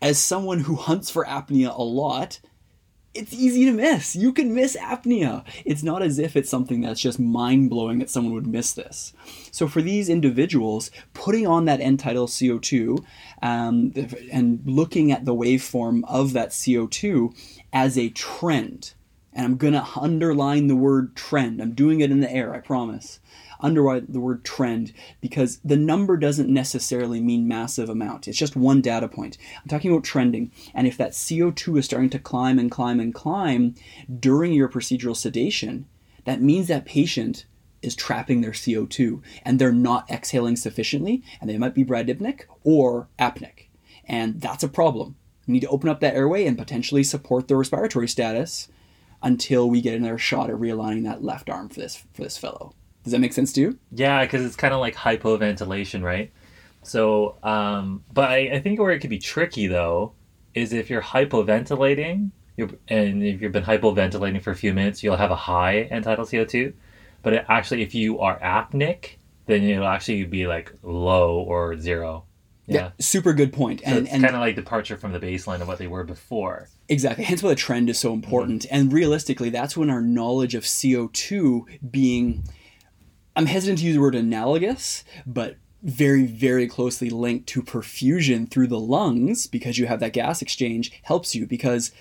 as 0.00 0.18
someone 0.18 0.60
who 0.60 0.76
hunts 0.76 1.10
for 1.10 1.24
apnea 1.24 1.76
a 1.76 1.82
lot, 1.82 2.40
it's 3.16 3.32
easy 3.32 3.64
to 3.64 3.72
miss. 3.72 4.14
You 4.14 4.32
can 4.32 4.54
miss 4.54 4.76
apnea. 4.76 5.44
It's 5.64 5.82
not 5.82 6.02
as 6.02 6.18
if 6.18 6.36
it's 6.36 6.50
something 6.50 6.80
that's 6.80 7.00
just 7.00 7.18
mind 7.18 7.70
blowing 7.70 7.98
that 7.98 8.10
someone 8.10 8.34
would 8.34 8.46
miss 8.46 8.72
this. 8.72 9.12
So 9.50 9.66
for 9.68 9.82
these 9.82 10.08
individuals, 10.08 10.90
putting 11.14 11.46
on 11.46 11.64
that 11.64 11.80
end 11.80 12.00
tidal 12.00 12.26
CO2 12.26 13.04
um, 13.42 13.92
and 14.30 14.60
looking 14.64 15.12
at 15.12 15.24
the 15.24 15.34
waveform 15.34 16.02
of 16.06 16.32
that 16.34 16.50
CO2 16.50 17.34
as 17.72 17.96
a 17.96 18.10
trend, 18.10 18.94
and 19.32 19.44
I'm 19.44 19.56
gonna 19.56 19.86
underline 19.96 20.66
the 20.66 20.76
word 20.76 21.16
trend. 21.16 21.60
I'm 21.60 21.72
doing 21.72 22.00
it 22.00 22.10
in 22.10 22.20
the 22.20 22.32
air, 22.32 22.54
I 22.54 22.60
promise. 22.60 23.20
Underline 23.60 24.06
the 24.08 24.20
word 24.20 24.44
trend 24.44 24.92
because 25.20 25.58
the 25.64 25.76
number 25.76 26.16
doesn't 26.16 26.48
necessarily 26.48 27.20
mean 27.20 27.48
massive 27.48 27.88
amount. 27.88 28.28
It's 28.28 28.38
just 28.38 28.56
one 28.56 28.80
data 28.80 29.08
point. 29.08 29.38
I'm 29.62 29.68
talking 29.68 29.90
about 29.90 30.04
trending. 30.04 30.52
And 30.74 30.86
if 30.86 30.96
that 30.98 31.12
CO2 31.12 31.78
is 31.78 31.84
starting 31.84 32.10
to 32.10 32.18
climb 32.18 32.58
and 32.58 32.70
climb 32.70 33.00
and 33.00 33.14
climb 33.14 33.74
during 34.20 34.52
your 34.52 34.68
procedural 34.68 35.16
sedation, 35.16 35.86
that 36.24 36.42
means 36.42 36.68
that 36.68 36.84
patient 36.84 37.46
is 37.82 37.94
trapping 37.94 38.40
their 38.40 38.50
CO2 38.52 39.22
and 39.44 39.58
they're 39.58 39.72
not 39.72 40.10
exhaling 40.10 40.56
sufficiently 40.56 41.22
and 41.40 41.48
they 41.48 41.58
might 41.58 41.74
be 41.74 41.84
bradypneic 41.84 42.42
or 42.64 43.08
apneic. 43.18 43.68
And 44.04 44.40
that's 44.40 44.64
a 44.64 44.68
problem. 44.68 45.16
We 45.46 45.52
need 45.52 45.60
to 45.60 45.68
open 45.68 45.88
up 45.88 46.00
that 46.00 46.14
airway 46.14 46.46
and 46.46 46.58
potentially 46.58 47.04
support 47.04 47.48
the 47.48 47.56
respiratory 47.56 48.08
status 48.08 48.68
until 49.22 49.70
we 49.70 49.80
get 49.80 49.94
another 49.94 50.18
shot 50.18 50.50
at 50.50 50.56
realigning 50.56 51.04
that 51.04 51.22
left 51.22 51.48
arm 51.48 51.68
for 51.68 51.80
this 51.80 52.04
for 52.12 52.22
this 52.22 52.38
fellow. 52.38 52.74
Does 53.06 53.12
that 53.12 53.20
make 53.20 53.32
sense 53.32 53.52
to 53.52 53.60
you? 53.60 53.78
Yeah, 53.92 54.24
because 54.24 54.44
it's 54.44 54.56
kind 54.56 54.74
of 54.74 54.80
like 54.80 54.96
hypoventilation, 54.96 56.02
right? 56.02 56.32
So, 56.82 57.36
um, 57.44 58.02
but 58.12 58.30
I, 58.30 58.36
I 58.54 58.60
think 58.60 58.80
where 58.80 58.90
it 58.90 58.98
could 58.98 59.10
be 59.10 59.20
tricky 59.20 59.68
though 59.68 60.14
is 60.54 60.72
if 60.72 60.90
you're 60.90 61.02
hypoventilating, 61.02 62.32
you're, 62.56 62.70
and 62.88 63.22
if 63.22 63.40
you've 63.40 63.52
been 63.52 63.62
hypoventilating 63.62 64.42
for 64.42 64.50
a 64.50 64.56
few 64.56 64.74
minutes, 64.74 65.04
you'll 65.04 65.16
have 65.16 65.30
a 65.30 65.36
high 65.36 65.82
end 65.82 66.02
tidal 66.02 66.24
CO2. 66.24 66.72
But 67.22 67.32
it 67.32 67.44
actually, 67.48 67.82
if 67.82 67.94
you 67.94 68.18
are 68.18 68.40
apneic, 68.40 69.18
then 69.46 69.62
it'll 69.62 69.86
actually 69.86 70.24
be 70.24 70.48
like 70.48 70.72
low 70.82 71.38
or 71.38 71.78
zero. 71.78 72.24
Yeah. 72.68 72.90
super 72.98 73.32
good 73.32 73.52
point. 73.52 73.82
So 73.84 73.86
And, 73.86 73.98
it's 73.98 74.12
and 74.12 74.24
kind 74.24 74.34
of 74.34 74.40
like 74.40 74.56
departure 74.56 74.96
from 74.96 75.12
the 75.12 75.20
baseline 75.20 75.60
of 75.60 75.68
what 75.68 75.78
they 75.78 75.86
were 75.86 76.02
before. 76.02 76.68
Exactly. 76.88 77.22
Hence 77.22 77.40
why 77.40 77.50
the 77.50 77.54
trend 77.54 77.88
is 77.88 78.00
so 78.00 78.12
important. 78.12 78.66
And 78.70 78.92
realistically, 78.92 79.50
that's 79.50 79.76
when 79.76 79.88
our 79.90 80.00
knowledge 80.02 80.56
of 80.56 80.64
CO2 80.64 81.90
being, 81.90 82.42
I'm 83.36 83.46
hesitant 83.46 83.80
to 83.80 83.84
use 83.84 83.94
the 83.94 84.00
word 84.00 84.14
analogous, 84.14 85.04
but 85.26 85.58
very, 85.82 86.24
very 86.24 86.66
closely 86.66 87.10
linked 87.10 87.46
to 87.50 87.62
perfusion 87.62 88.50
through 88.50 88.66
the 88.68 88.80
lungs 88.80 89.46
because 89.46 89.78
you 89.78 89.86
have 89.86 90.00
that 90.00 90.14
gas 90.14 90.40
exchange 90.40 90.90
helps 91.02 91.34
you 91.34 91.46
because 91.46 91.92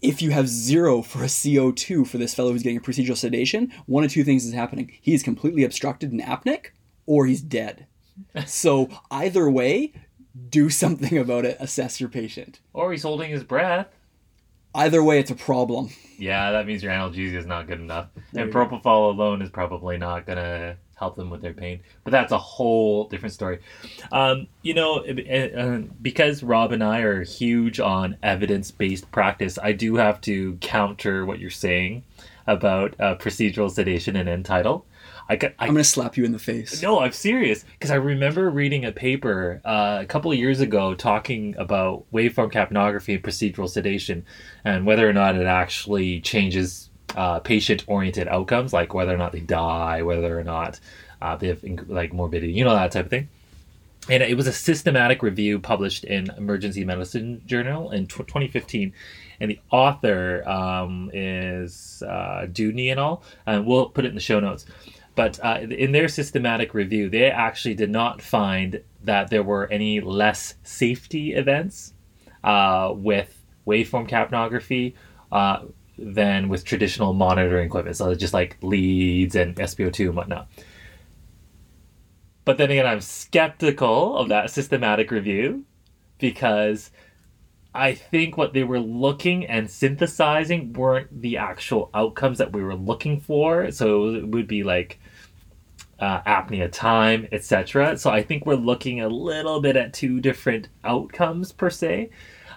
if 0.00 0.22
you 0.22 0.30
have 0.30 0.48
zero 0.48 1.02
for 1.02 1.22
a 1.22 1.26
CO2 1.26 2.06
for 2.06 2.16
this 2.16 2.34
fellow 2.34 2.52
who's 2.52 2.62
getting 2.62 2.78
a 2.78 2.80
procedural 2.80 3.16
sedation, 3.16 3.70
one 3.84 4.02
of 4.02 4.10
two 4.10 4.24
things 4.24 4.46
is 4.46 4.54
happening. 4.54 4.90
He 5.00 5.12
is 5.12 5.22
completely 5.22 5.62
obstructed 5.62 6.10
and 6.10 6.22
apneic, 6.22 6.68
or 7.04 7.26
he's 7.26 7.42
dead. 7.42 7.86
so 8.46 8.88
either 9.10 9.50
way, 9.50 9.92
do 10.48 10.70
something 10.70 11.18
about 11.18 11.44
it. 11.44 11.58
Assess 11.60 12.00
your 12.00 12.08
patient. 12.08 12.60
Or 12.72 12.92
he's 12.92 13.02
holding 13.02 13.30
his 13.30 13.44
breath. 13.44 13.88
Either 14.74 15.02
way, 15.02 15.18
it's 15.18 15.30
a 15.30 15.34
problem. 15.36 15.90
Yeah, 16.18 16.52
that 16.52 16.66
means 16.66 16.82
your 16.82 16.92
analgesia 16.92 17.34
is 17.34 17.46
not 17.46 17.66
good 17.66 17.80
enough. 17.80 18.08
There 18.32 18.44
and 18.44 18.52
go. 18.52 18.66
propofol 18.66 19.12
alone 19.12 19.42
is 19.42 19.50
probably 19.50 19.96
not 19.96 20.26
going 20.26 20.38
to 20.38 20.76
help 21.00 21.16
them 21.16 21.30
with 21.30 21.40
their 21.40 21.54
pain. 21.54 21.80
But 22.04 22.10
that's 22.12 22.30
a 22.30 22.38
whole 22.38 23.08
different 23.08 23.32
story. 23.32 23.60
Um, 24.12 24.46
you 24.62 24.74
know, 24.74 24.98
uh, 24.98 25.78
because 26.00 26.42
Rob 26.42 26.72
and 26.72 26.84
I 26.84 27.00
are 27.00 27.24
huge 27.24 27.80
on 27.80 28.16
evidence 28.22 28.70
based 28.70 29.10
practice, 29.10 29.58
I 29.60 29.72
do 29.72 29.96
have 29.96 30.20
to 30.22 30.56
counter 30.60 31.24
what 31.24 31.40
you're 31.40 31.50
saying 31.50 32.04
about 32.46 32.94
uh, 33.00 33.16
procedural 33.16 33.70
sedation 33.70 34.14
and 34.14 34.28
end 34.28 34.44
tidal. 34.44 34.84
I, 35.30 35.38
I'm 35.60 35.68
gonna 35.68 35.84
slap 35.84 36.16
you 36.16 36.24
in 36.24 36.32
the 36.32 36.40
face. 36.40 36.82
no, 36.82 36.98
I'm 37.00 37.12
serious 37.12 37.64
because 37.78 37.92
I 37.92 37.94
remember 37.94 38.50
reading 38.50 38.84
a 38.84 38.90
paper 38.90 39.60
uh, 39.64 39.98
a 40.00 40.06
couple 40.06 40.32
of 40.32 40.38
years 40.38 40.60
ago 40.60 40.94
talking 40.94 41.54
about 41.56 42.04
waveform 42.12 42.50
capnography 42.52 43.14
and 43.14 43.22
procedural 43.22 43.68
sedation 43.68 44.24
and 44.64 44.84
whether 44.84 45.08
or 45.08 45.12
not 45.12 45.36
it 45.36 45.46
actually 45.46 46.20
changes 46.20 46.90
uh, 47.16 47.38
patient-oriented 47.38 48.26
outcomes, 48.26 48.72
like 48.72 48.92
whether 48.92 49.14
or 49.14 49.18
not 49.18 49.30
they 49.30 49.40
die, 49.40 50.02
whether 50.02 50.36
or 50.36 50.42
not 50.42 50.80
uh, 51.22 51.36
they 51.36 51.46
have 51.46 51.62
like 51.86 52.12
morbidity, 52.12 52.52
you 52.52 52.64
know 52.64 52.74
that 52.74 52.90
type 52.90 53.04
of 53.04 53.10
thing. 53.10 53.28
And 54.08 54.22
it 54.22 54.36
was 54.36 54.48
a 54.48 54.52
systematic 54.52 55.22
review 55.22 55.60
published 55.60 56.04
in 56.04 56.30
Emergency 56.36 56.84
Medicine 56.84 57.42
Journal 57.46 57.90
in 57.92 58.06
tw 58.06 58.26
2015. 58.26 58.92
And 59.40 59.50
the 59.50 59.60
author 59.70 60.46
um, 60.48 61.10
is 61.12 62.02
uh, 62.02 62.46
Dudney 62.52 62.90
and 62.90 62.98
all. 62.98 63.22
And 63.46 63.66
we'll 63.66 63.86
put 63.86 64.04
it 64.04 64.08
in 64.08 64.14
the 64.14 64.20
show 64.20 64.40
notes. 64.40 64.66
But 65.20 65.38
uh, 65.44 65.58
in 65.68 65.92
their 65.92 66.08
systematic 66.08 66.72
review, 66.72 67.10
they 67.10 67.30
actually 67.30 67.74
did 67.74 67.90
not 67.90 68.22
find 68.22 68.82
that 69.04 69.28
there 69.28 69.42
were 69.42 69.70
any 69.70 70.00
less 70.00 70.54
safety 70.62 71.34
events 71.34 71.92
uh, 72.42 72.94
with 72.96 73.44
waveform 73.66 74.08
capnography 74.08 74.94
uh, 75.30 75.64
than 75.98 76.48
with 76.48 76.64
traditional 76.64 77.12
monitoring 77.12 77.66
equipment. 77.66 77.98
So 77.98 78.14
just 78.14 78.32
like 78.32 78.56
leads 78.62 79.34
and 79.34 79.54
SpO2 79.56 80.06
and 80.06 80.16
whatnot. 80.16 80.48
But 82.46 82.56
then 82.56 82.70
again, 82.70 82.86
I'm 82.86 83.02
skeptical 83.02 84.16
of 84.16 84.30
that 84.30 84.48
systematic 84.48 85.10
review 85.10 85.66
because 86.16 86.92
I 87.74 87.92
think 87.92 88.38
what 88.38 88.54
they 88.54 88.64
were 88.64 88.80
looking 88.80 89.44
and 89.44 89.70
synthesizing 89.70 90.72
weren't 90.72 91.20
the 91.20 91.36
actual 91.36 91.90
outcomes 91.92 92.38
that 92.38 92.54
we 92.54 92.62
were 92.62 92.74
looking 92.74 93.20
for. 93.20 93.70
So 93.70 94.14
it 94.14 94.26
would 94.26 94.46
be 94.48 94.64
like 94.64 94.98
uh, 96.00 96.22
apnea 96.22 96.70
time, 96.72 97.28
etc. 97.30 97.96
So 97.98 98.10
I 98.10 98.22
think 98.22 98.46
we're 98.46 98.54
looking 98.54 99.00
a 99.00 99.08
little 99.08 99.60
bit 99.60 99.76
at 99.76 99.92
two 99.92 100.20
different 100.20 100.68
outcomes 100.82 101.52
per 101.52 101.70
se. 101.70 102.10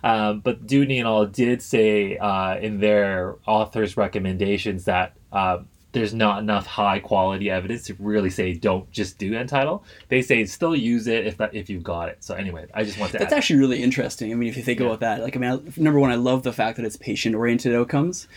Um, 0.04 0.40
but 0.42 0.66
Dudney 0.68 1.00
and 1.00 1.08
all 1.08 1.26
did 1.26 1.62
say 1.62 2.18
uh, 2.18 2.58
in 2.58 2.80
their 2.80 3.36
authors' 3.46 3.96
recommendations 3.96 4.86
that 4.86 5.16
uh, 5.32 5.60
there's 5.94 6.14
not 6.14 6.40
enough 6.40 6.66
high 6.66 7.00
quality 7.00 7.50
evidence 7.50 7.84
to 7.84 7.96
really 8.00 8.30
say 8.30 8.54
don't 8.54 8.90
just 8.92 9.18
do 9.18 9.34
end 9.34 9.48
tidal. 9.50 9.84
They 10.10 10.22
say 10.22 10.44
still 10.46 10.76
use 10.76 11.08
it 11.08 11.26
if 11.28 11.38
that 11.38 11.54
if 11.54 11.70
you've 11.70 11.84
got 11.84 12.10
it. 12.10 12.18
So 12.24 12.34
anyway, 12.34 12.66
I 12.74 12.84
just 12.84 13.00
want 13.00 13.12
to. 13.14 13.18
That's 13.20 13.32
add. 13.32 13.38
actually 13.38 13.60
really 13.60 13.82
interesting. 13.82 14.32
I 14.32 14.36
mean, 14.36 14.50
if 14.50 14.58
you 14.58 14.64
think 14.64 14.80
Yeah. 14.80 14.88
about 14.88 15.00
that, 15.02 15.22
like, 15.22 15.38
I 15.38 15.40
mean, 15.40 15.52
I- 15.52 15.82
number 15.82 16.00
one, 16.00 16.12
I 16.12 16.16
love 16.16 16.44
the 16.44 16.52
fact 16.54 16.78
that 16.78 16.86
it's 16.86 16.98
patient 16.98 17.36
oriented 17.36 17.74
outcomes. 17.76 18.28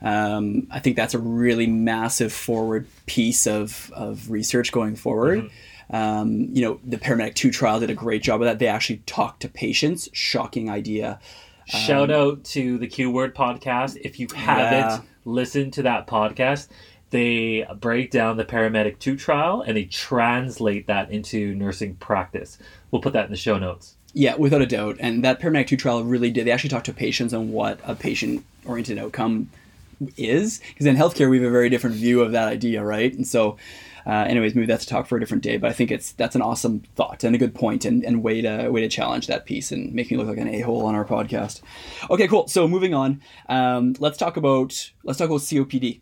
Um, 0.00 0.68
I 0.70 0.78
think 0.78 0.96
that's 0.96 1.14
a 1.14 1.18
really 1.18 1.66
massive 1.66 2.32
forward 2.32 2.86
piece 3.06 3.46
of, 3.46 3.90
of 3.94 4.30
research 4.30 4.70
going 4.72 4.96
forward. 4.96 5.40
Mm-hmm. 5.40 5.96
Um, 5.96 6.48
you 6.52 6.62
know, 6.62 6.80
the 6.84 6.98
Paramedic 6.98 7.34
2 7.34 7.50
trial 7.50 7.80
did 7.80 7.90
a 7.90 7.94
great 7.94 8.22
job 8.22 8.40
of 8.42 8.46
that. 8.46 8.58
They 8.58 8.66
actually 8.66 8.98
talked 9.06 9.40
to 9.42 9.48
patients. 9.48 10.08
Shocking 10.12 10.68
idea. 10.70 11.18
Shout 11.66 12.10
out 12.10 12.44
to 12.44 12.78
the 12.78 12.86
Q 12.86 13.10
Word 13.10 13.34
podcast. 13.34 13.98
If 14.02 14.18
you 14.18 14.26
haven't 14.34 14.72
Yeah. 14.72 15.00
listened 15.24 15.72
to 15.74 15.82
that 15.82 16.06
podcast, 16.06 16.68
they 17.10 17.66
break 17.80 18.10
down 18.10 18.36
the 18.36 18.44
Paramedic 18.44 18.98
2 18.98 19.16
trial 19.16 19.62
and 19.62 19.76
they 19.76 19.84
translate 19.84 20.86
that 20.86 21.10
into 21.10 21.54
nursing 21.54 21.94
practice. 21.96 22.58
We'll 22.90 23.02
put 23.02 23.12
that 23.14 23.26
in 23.26 23.30
the 23.30 23.36
show 23.36 23.58
notes. 23.58 23.96
Yeah, 24.14 24.36
without 24.36 24.62
a 24.62 24.66
doubt. 24.66 24.96
And 25.00 25.22
that 25.24 25.40
Paramedic 25.40 25.66
2 25.68 25.76
trial 25.76 26.02
really 26.04 26.30
did. 26.30 26.46
They 26.46 26.50
actually 26.50 26.70
talked 26.70 26.86
to 26.86 26.92
patients 26.94 27.34
on 27.34 27.52
what 27.52 27.80
a 27.84 27.94
patient 27.94 28.44
oriented 28.64 28.98
outcome 28.98 29.50
is. 30.16 30.60
Because 30.68 30.86
in 30.86 30.96
healthcare, 30.96 31.28
we 31.30 31.38
have 31.38 31.46
a 31.46 31.50
very 31.50 31.68
different 31.68 31.96
view 31.96 32.20
of 32.20 32.32
that 32.32 32.48
idea, 32.48 32.82
right? 32.84 33.12
And 33.12 33.26
so, 33.26 33.56
uh, 34.06 34.10
anyways, 34.28 34.54
maybe 34.54 34.66
that's 34.66 34.84
a 34.84 34.88
talk 34.88 35.06
for 35.06 35.16
a 35.16 35.20
different 35.20 35.42
day. 35.42 35.56
But 35.58 35.70
I 35.70 35.72
think 35.74 35.90
it's 35.90 36.12
that's 36.12 36.34
an 36.36 36.42
awesome 36.42 36.82
thought 36.96 37.24
and 37.24 37.34
a 37.34 37.38
good 37.38 37.54
point 37.54 37.84
and, 37.84 38.04
and 38.04 38.22
way 38.22 38.40
to 38.42 38.68
way 38.70 38.80
to 38.80 38.88
challenge 38.88 39.26
that 39.26 39.44
piece 39.46 39.70
and 39.72 39.92
make 39.92 40.10
me 40.10 40.16
look 40.16 40.28
like 40.28 40.38
an 40.38 40.48
a 40.48 40.60
hole 40.60 40.86
on 40.86 40.94
our 40.94 41.04
podcast. 41.04 41.60
Okay, 42.10 42.26
cool. 42.28 42.48
So 42.48 42.66
moving 42.68 42.94
on, 42.94 43.20
um, 43.48 43.94
let's 43.98 44.16
talk 44.18 44.36
about 44.36 44.92
let's 45.04 45.18
talk 45.18 45.28
about 45.28 45.40
COPD. 45.40 46.00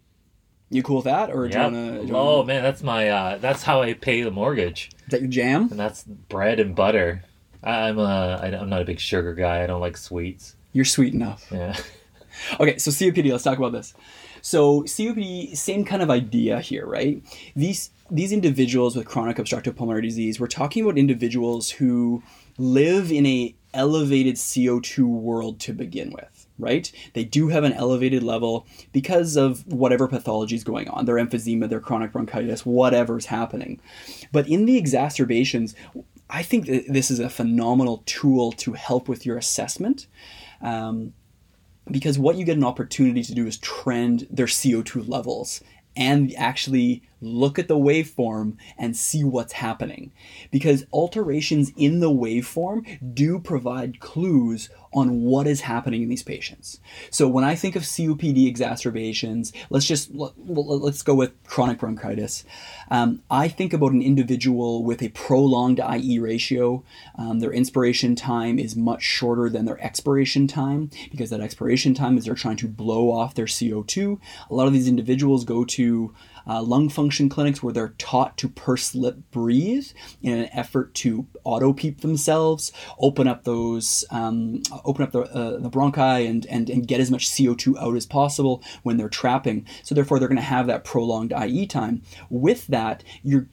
You 0.68 0.82
cool 0.82 0.96
with 0.96 1.04
that, 1.04 1.30
or 1.30 1.46
you 1.46 1.56
wanna? 1.56 1.98
Oh 2.12 2.36
wanna 2.38 2.46
man, 2.48 2.62
that's 2.62 2.82
my 2.82 3.08
uh, 3.08 3.38
that's 3.38 3.62
how 3.62 3.82
I 3.82 3.92
pay 3.94 4.22
the 4.22 4.32
mortgage, 4.32 4.90
is 5.04 5.10
that 5.10 5.20
your 5.20 5.30
jam? 5.30 5.68
and 5.70 5.78
that's 5.78 6.02
bread 6.02 6.58
and 6.60 6.74
butter. 6.74 7.22
I- 7.62 7.88
I'm 7.88 7.98
a 7.98 8.40
I- 8.42 8.48
I'm 8.60 8.68
not 8.68 8.82
a 8.82 8.84
big 8.84 8.98
sugar 9.00 9.32
guy. 9.34 9.62
I 9.62 9.66
don't 9.68 9.80
like 9.80 9.96
sweets. 9.96 10.56
You're 10.72 10.84
sweet 10.84 11.14
enough. 11.14 11.46
Yeah. 11.52 11.76
Okay, 12.60 12.78
so 12.78 12.90
COPD, 12.90 13.30
let's 13.30 13.44
talk 13.44 13.58
about 13.58 13.72
this. 13.72 13.94
So 14.42 14.82
COPD, 14.82 15.56
same 15.56 15.84
kind 15.84 16.02
of 16.02 16.10
idea 16.10 16.60
here, 16.60 16.86
right? 16.86 17.22
These 17.54 17.90
these 18.10 18.30
individuals 18.30 18.94
with 18.94 19.06
chronic 19.06 19.38
obstructive 19.38 19.74
pulmonary 19.74 20.02
disease, 20.02 20.38
we're 20.38 20.46
talking 20.46 20.84
about 20.84 20.96
individuals 20.96 21.70
who 21.70 22.22
live 22.56 23.10
in 23.10 23.26
a 23.26 23.54
elevated 23.74 24.36
CO2 24.36 25.06
world 25.06 25.60
to 25.60 25.72
begin 25.72 26.10
with, 26.10 26.46
right? 26.58 26.90
They 27.12 27.24
do 27.24 27.48
have 27.48 27.64
an 27.64 27.72
elevated 27.72 28.22
level 28.22 28.66
because 28.92 29.36
of 29.36 29.66
whatever 29.66 30.08
pathology 30.08 30.54
is 30.54 30.64
going 30.64 30.88
on, 30.88 31.04
their 31.04 31.16
emphysema, 31.16 31.68
their 31.68 31.80
chronic 31.80 32.12
bronchitis, 32.12 32.64
whatever's 32.64 33.26
happening. 33.26 33.80
But 34.32 34.48
in 34.48 34.64
the 34.64 34.76
exacerbations, 34.78 35.74
I 36.30 36.42
think 36.42 36.66
this 36.66 37.10
is 37.10 37.20
a 37.20 37.28
phenomenal 37.28 38.02
tool 38.06 38.52
to 38.52 38.72
help 38.72 39.08
with 39.08 39.26
your 39.26 39.36
assessment. 39.36 40.06
Um, 40.62 41.12
because 41.90 42.18
what 42.18 42.36
you 42.36 42.44
get 42.44 42.56
an 42.56 42.64
opportunity 42.64 43.22
to 43.22 43.34
do 43.34 43.46
is 43.46 43.58
trend 43.58 44.26
their 44.30 44.46
CO2 44.46 45.08
levels 45.08 45.62
and 45.96 46.32
actually 46.36 47.02
look 47.20 47.58
at 47.58 47.68
the 47.68 47.76
waveform 47.76 48.56
and 48.78 48.96
see 48.96 49.24
what's 49.24 49.54
happening. 49.54 50.12
Because 50.50 50.86
alterations 50.92 51.72
in 51.76 52.00
the 52.00 52.10
waveform 52.10 53.14
do 53.14 53.38
provide 53.38 54.00
clues 54.00 54.68
on 54.92 55.20
what 55.20 55.46
is 55.46 55.60
happening 55.62 56.02
in 56.02 56.08
these 56.08 56.22
patients. 56.22 56.80
So 57.10 57.28
when 57.28 57.44
I 57.44 57.54
think 57.54 57.76
of 57.76 57.82
COPD 57.82 58.46
exacerbations, 58.46 59.52
let's 59.68 59.86
just 59.86 60.14
let- 60.14 60.32
let's 60.38 61.02
go 61.02 61.14
with 61.14 61.32
chronic 61.44 61.78
bronchitis. 61.78 62.44
Um, 62.90 63.20
I 63.30 63.48
think 63.48 63.74
about 63.74 63.92
an 63.92 64.00
individual 64.00 64.82
with 64.82 65.02
a 65.02 65.10
prolonged 65.10 65.80
IE 65.80 66.18
ratio. 66.18 66.82
Um, 67.16 67.40
their 67.40 67.52
inspiration 67.52 68.14
time 68.14 68.58
is 68.58 68.74
much 68.74 69.02
shorter 69.02 69.50
than 69.50 69.66
their 69.66 69.82
expiration 69.84 70.46
time 70.46 70.90
because 71.10 71.28
that 71.30 71.40
expiration 71.40 71.92
time 71.92 72.16
is 72.16 72.24
they're 72.24 72.34
trying 72.34 72.56
to 72.58 72.68
blow 72.68 73.10
off 73.10 73.34
their 73.34 73.46
CO2. 73.46 74.18
A 74.48 74.54
lot 74.54 74.66
of 74.66 74.72
these 74.72 74.88
individuals 74.88 75.44
go 75.44 75.64
to 75.64 75.85
uh, 76.46 76.62
lung 76.62 76.88
function 76.88 77.28
clinics 77.28 77.62
where 77.62 77.72
they're 77.72 77.94
taught 77.98 78.36
to 78.38 78.48
purse 78.48 78.94
lip 78.94 79.18
breathe 79.30 79.88
in 80.22 80.38
an 80.38 80.48
effort 80.52 80.94
to 80.94 81.26
auto 81.44 81.72
peep 81.72 82.00
themselves, 82.00 82.72
open 82.98 83.26
up 83.26 83.44
those, 83.44 84.04
um, 84.10 84.62
open 84.84 85.02
up 85.02 85.12
the, 85.12 85.20
uh, 85.20 85.58
the 85.58 85.70
bronchi 85.70 86.28
and, 86.28 86.46
and, 86.46 86.70
and 86.70 86.86
get 86.86 87.00
as 87.00 87.10
much 87.10 87.28
CO2 87.28 87.76
out 87.78 87.96
as 87.96 88.06
possible 88.06 88.62
when 88.82 88.96
they're 88.96 89.08
trapping. 89.08 89.66
So 89.82 89.94
therefore, 89.94 90.18
they're 90.18 90.28
going 90.28 90.36
to 90.36 90.42
have 90.42 90.66
that 90.68 90.84
prolonged 90.84 91.32
IE 91.32 91.66
time. 91.66 92.02
With 92.30 92.66
that, 92.68 93.02
you're 93.22 93.48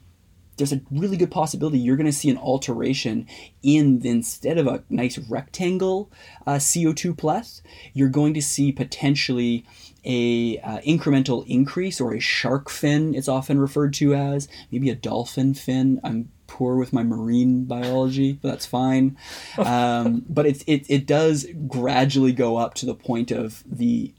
there's 0.56 0.72
a 0.72 0.80
really 0.90 1.16
good 1.16 1.30
possibility 1.30 1.78
you're 1.78 1.96
going 1.96 2.06
to 2.06 2.12
see 2.12 2.30
an 2.30 2.38
alteration 2.38 3.26
in 3.62 4.00
instead 4.04 4.58
of 4.58 4.66
a 4.66 4.84
nice 4.88 5.18
rectangle 5.18 6.10
uh, 6.46 6.54
CO2 6.54 7.16
plus, 7.16 7.62
you're 7.92 8.08
going 8.08 8.34
to 8.34 8.42
see 8.42 8.72
potentially 8.72 9.64
a 10.04 10.58
uh, 10.58 10.78
incremental 10.80 11.46
increase 11.46 12.00
or 12.00 12.14
a 12.14 12.20
shark 12.20 12.68
fin. 12.68 13.14
It's 13.14 13.28
often 13.28 13.58
referred 13.58 13.94
to 13.94 14.14
as 14.14 14.48
maybe 14.70 14.90
a 14.90 14.94
dolphin 14.94 15.54
fin. 15.54 16.00
I'm 16.04 16.30
poor 16.46 16.76
with 16.76 16.92
my 16.92 17.02
marine 17.02 17.64
biology, 17.64 18.34
but 18.34 18.48
that's 18.50 18.66
fine. 18.66 19.16
Um, 19.56 20.24
but 20.28 20.46
it's 20.46 20.62
it 20.66 20.84
it 20.88 21.06
does 21.06 21.46
gradually 21.66 22.32
go 22.32 22.56
up 22.56 22.74
to 22.74 22.86
the 22.86 22.94
point 22.94 23.30
of 23.30 23.62
the 23.66 24.12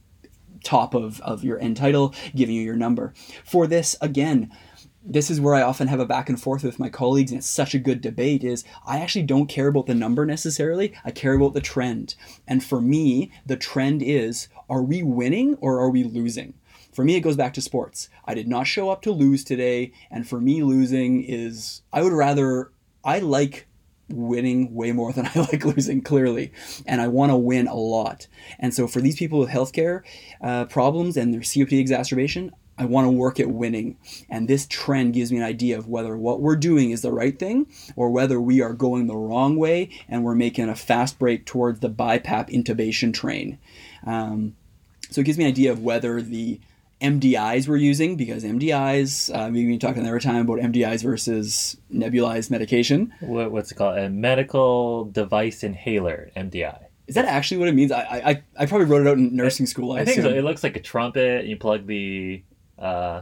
top 0.65 0.94
of, 0.94 1.22
of 1.22 1.44
your 1.44 1.60
end 1.60 1.77
tidal, 1.77 2.13
giving 2.36 2.56
you 2.56 2.62
your 2.62 2.75
number. 2.75 3.13
For 3.46 3.68
this, 3.68 3.96
again, 4.01 4.51
this 5.05 5.29
is 5.29 5.39
where 5.39 5.53
I 5.53 5.62
often 5.62 5.88
have 5.88 6.00
a 6.00 6.05
back 6.05 6.29
and 6.29 6.41
forth 6.41 6.63
with 6.63 6.79
my 6.79 6.89
colleagues, 6.89 7.31
and 7.31 7.39
it's 7.39 7.47
such 7.47 7.75
a 7.75 7.79
good 7.79 8.01
debate. 8.01 8.43
Is 8.43 8.63
I 8.85 9.00
actually 9.00 9.24
don't 9.24 9.47
care 9.47 9.67
about 9.67 9.85
the 9.85 9.95
number 9.95 10.25
necessarily. 10.25 10.93
I 11.03 11.12
care 11.12 11.33
about 11.33 11.53
the 11.53 11.62
trend. 11.62 12.15
And 12.47 12.63
for 12.63 12.81
me, 12.81 13.31
the 13.45 13.57
trend 13.57 14.01
is: 14.01 14.47
are 14.69 14.83
we 14.83 15.03
winning 15.03 15.55
or 15.62 15.79
are 15.79 15.89
we 15.89 16.03
losing? 16.03 16.55
For 16.93 17.03
me, 17.03 17.15
it 17.15 17.21
goes 17.21 17.35
back 17.35 17.53
to 17.55 17.62
sports. 17.62 18.09
I 18.25 18.33
did 18.33 18.47
not 18.47 18.67
show 18.67 18.89
up 18.89 19.01
to 19.03 19.12
lose 19.12 19.43
today, 19.43 19.91
and 20.09 20.27
for 20.27 20.41
me, 20.41 20.63
losing 20.63 21.24
is 21.24 21.81
I 21.93 22.01
would 22.01 22.13
rather 22.13 22.71
I 23.03 23.19
like 23.19 23.67
winning 24.09 24.74
way 24.74 24.91
more 24.91 25.12
than 25.12 25.25
I 25.35 25.39
like 25.39 25.65
losing, 25.65 26.01
clearly. 26.01 26.51
And 26.85 27.01
I 27.01 27.07
want 27.07 27.31
to 27.31 27.35
win 27.35 27.67
a 27.67 27.75
lot. 27.75 28.27
And 28.59 28.74
so 28.74 28.88
for 28.88 29.01
these 29.01 29.17
people 29.17 29.39
with 29.39 29.50
healthcare 29.50 30.01
uh, 30.41 30.65
problems 30.65 31.17
and 31.17 31.33
their 31.33 31.41
COPD 31.41 31.79
exacerbation, 31.79 32.51
I 32.77 32.86
want 32.86 33.05
to 33.05 33.12
work 33.12 33.39
at 33.39 33.50
winning. 33.50 33.98
And 34.29 34.48
this 34.48 34.67
trend 34.67 35.13
gives 35.13 35.32
me 35.32 35.38
an 35.38 35.44
idea 35.44 35.77
of 35.77 35.88
whether 35.88 36.17
what 36.17 36.41
we're 36.41 36.55
doing 36.55 36.91
is 36.91 37.01
the 37.01 37.12
right 37.12 37.38
thing 37.38 37.67
or 37.96 38.10
whether 38.10 38.39
we 38.39 38.62
are 38.62 38.74
going 38.74 39.08
the 39.08 39.15
wrong 39.15 39.55
way 39.55 39.89
and 40.10 40.24
we're 40.24 40.36
making 40.36 40.70
a 40.70 40.75
fast 40.75 41.17
break 41.17 41.46
towards 41.46 41.79
the 41.79 41.89
BiPAP 41.89 42.50
intubation 42.50 43.13
train. 43.13 43.58
Um, 44.05 44.55
so 45.10 45.22
it 45.22 45.24
gives 45.24 45.38
me 45.38 45.46
an 45.46 45.50
idea 45.50 45.72
of 45.72 45.82
whether 45.82 46.22
the 46.22 46.60
MDIs 47.01 47.67
we're 47.67 47.75
using 47.77 48.15
because 48.15 48.44
MDIs, 48.44 49.34
uh, 49.34 49.50
we've 49.51 49.67
been 49.67 49.79
talking 49.79 50.05
every 50.05 50.22
time 50.22 50.38
about 50.38 50.60
MDIs 50.60 51.03
versus 51.03 51.77
nebulized 51.94 52.50
medication. 52.50 53.13
What, 53.20 53.51
what's 53.51 53.72
it 53.72 53.75
called? 53.75 53.98
A 53.98 54.10
medical 54.10 55.05
device 55.05 55.63
inhaler, 55.63 56.32
MDI. 56.36 56.86
Is 57.08 57.15
that 57.15 57.25
actually 57.25 57.58
what 57.58 57.67
it 57.67 57.75
means? 57.75 57.91
I 57.91 58.01
I, 58.01 58.44
I 58.58 58.65
probably 58.65 58.88
wrote 58.88 59.05
it 59.05 59.10
out 59.10 59.17
in 59.17 59.36
nursing 59.36 59.67
school. 59.67 59.91
I, 59.91 60.00
I 60.00 60.05
think 60.05 60.22
so. 60.22 60.29
It 60.29 60.44
looks 60.44 60.63
like 60.63 60.75
a 60.75 60.82
trumpet. 60.82 61.46
You 61.46 61.55
plug 61.55 61.86
the. 61.86 62.44
Uh, 62.77 63.22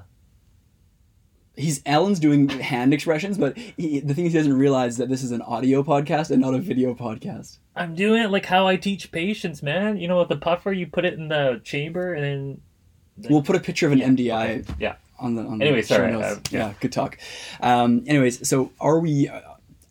He's 1.55 1.81
Alan's 1.85 2.19
doing 2.19 2.49
hand 2.49 2.95
expressions, 2.95 3.37
but 3.37 3.55
he, 3.55 3.99
the 3.99 4.15
thing 4.15 4.25
is, 4.25 4.33
he 4.33 4.39
doesn't 4.39 4.57
realize 4.57 4.97
that 4.97 5.07
this 5.07 5.21
is 5.21 5.29
an 5.31 5.43
audio 5.43 5.83
podcast 5.83 6.31
and 6.31 6.41
not 6.41 6.55
a 6.55 6.57
video 6.57 6.95
podcast. 6.95 7.57
I'm 7.75 7.93
doing 7.93 8.23
it 8.23 8.31
like 8.31 8.47
how 8.47 8.65
I 8.65 8.75
teach 8.75 9.11
patients, 9.11 9.61
man. 9.61 9.97
You 9.97 10.07
know, 10.07 10.17
with 10.17 10.29
the 10.29 10.35
puffer, 10.37 10.71
you 10.71 10.87
put 10.87 11.05
it 11.05 11.13
in 11.13 11.27
the 11.27 11.61
chamber 11.63 12.15
and 12.15 12.23
then. 12.23 13.29
We'll 13.31 13.43
put 13.43 13.55
a 13.55 13.59
picture 13.59 13.85
of 13.85 13.91
an 13.91 13.99
Yeah, 13.99 14.07
MDI 14.07 14.59
okay, 14.61 14.73
Yeah. 14.79 14.95
on 15.19 15.35
the 15.35 15.43
on 15.43 15.61
Anyway, 15.61 15.83
show 15.83 15.97
sorry, 15.97 16.11
notes. 16.13 16.25
uh, 16.25 16.39
yeah. 16.49 16.73
good 16.79 16.91
talk. 16.91 17.19
Um, 17.61 18.03
anyways, 18.07 18.47
so 18.49 18.71
are 18.81 18.99
we? 18.99 19.29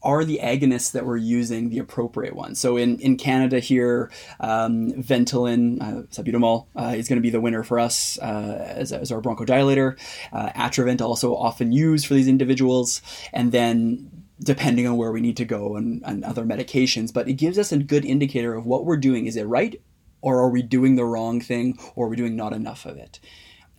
Are 0.05 0.25
the 0.25 0.41
agonists 0.43 0.93
that 0.93 1.07
we're 1.07 1.17
using 1.17 1.71
the 1.71 1.79
appropriate 1.79 2.35
ones? 2.35 2.59
So 2.59 2.77
in, 2.77 2.99
in 2.99 3.17
Canada 3.17 3.61
here, 3.61 4.11
um, 4.41 4.91
Ventolin, 4.93 5.81
uh, 5.81 6.81
uh, 6.81 6.95
is 6.95 7.09
going 7.09 7.19
to 7.19 7.23
be 7.23 7.31
the 7.31 7.41
winner 7.41 7.63
for 7.63 7.79
us 7.79 8.19
uh, 8.19 8.75
as, 8.77 8.93
as 8.93 9.13
our 9.13 9.21
bronchodilator. 9.21 9.99
Uh, 10.33 10.51
Atrovent 10.57 11.01
also 11.01 11.37
often 11.37 11.71
used 11.73 12.07
for 12.07 12.15
these 12.15 12.29
individuals, 12.29 13.01
and 13.33 13.53
then 13.53 14.11
depending 14.43 14.89
on 14.89 14.97
where 14.97 15.13
we 15.13 15.21
need 15.21 15.37
to 15.37 15.45
go 15.45 15.77
and, 15.77 16.03
and 16.05 16.25
other 16.25 16.45
medications. 16.45 17.13
But 17.13 17.29
it 17.29 17.35
gives 17.35 17.59
us 17.59 17.71
a 17.71 17.79
good 17.79 18.05
indicator 18.05 18.55
of 18.55 18.67
what 18.67 18.85
we're 18.85 18.97
doing. 18.97 19.27
Is 19.27 19.37
it 19.37 19.45
right, 19.45 19.81
or 20.21 20.41
are 20.41 20.51
we 20.51 20.63
doing 20.63 20.97
the 20.97 21.05
wrong 21.05 21.41
thing, 21.41 21.79
or 21.95 22.07
are 22.07 22.09
we 22.09 22.17
doing 22.17 22.35
not 22.35 22.53
enough 22.53 22.87
of 22.87 22.97
it? 22.97 23.21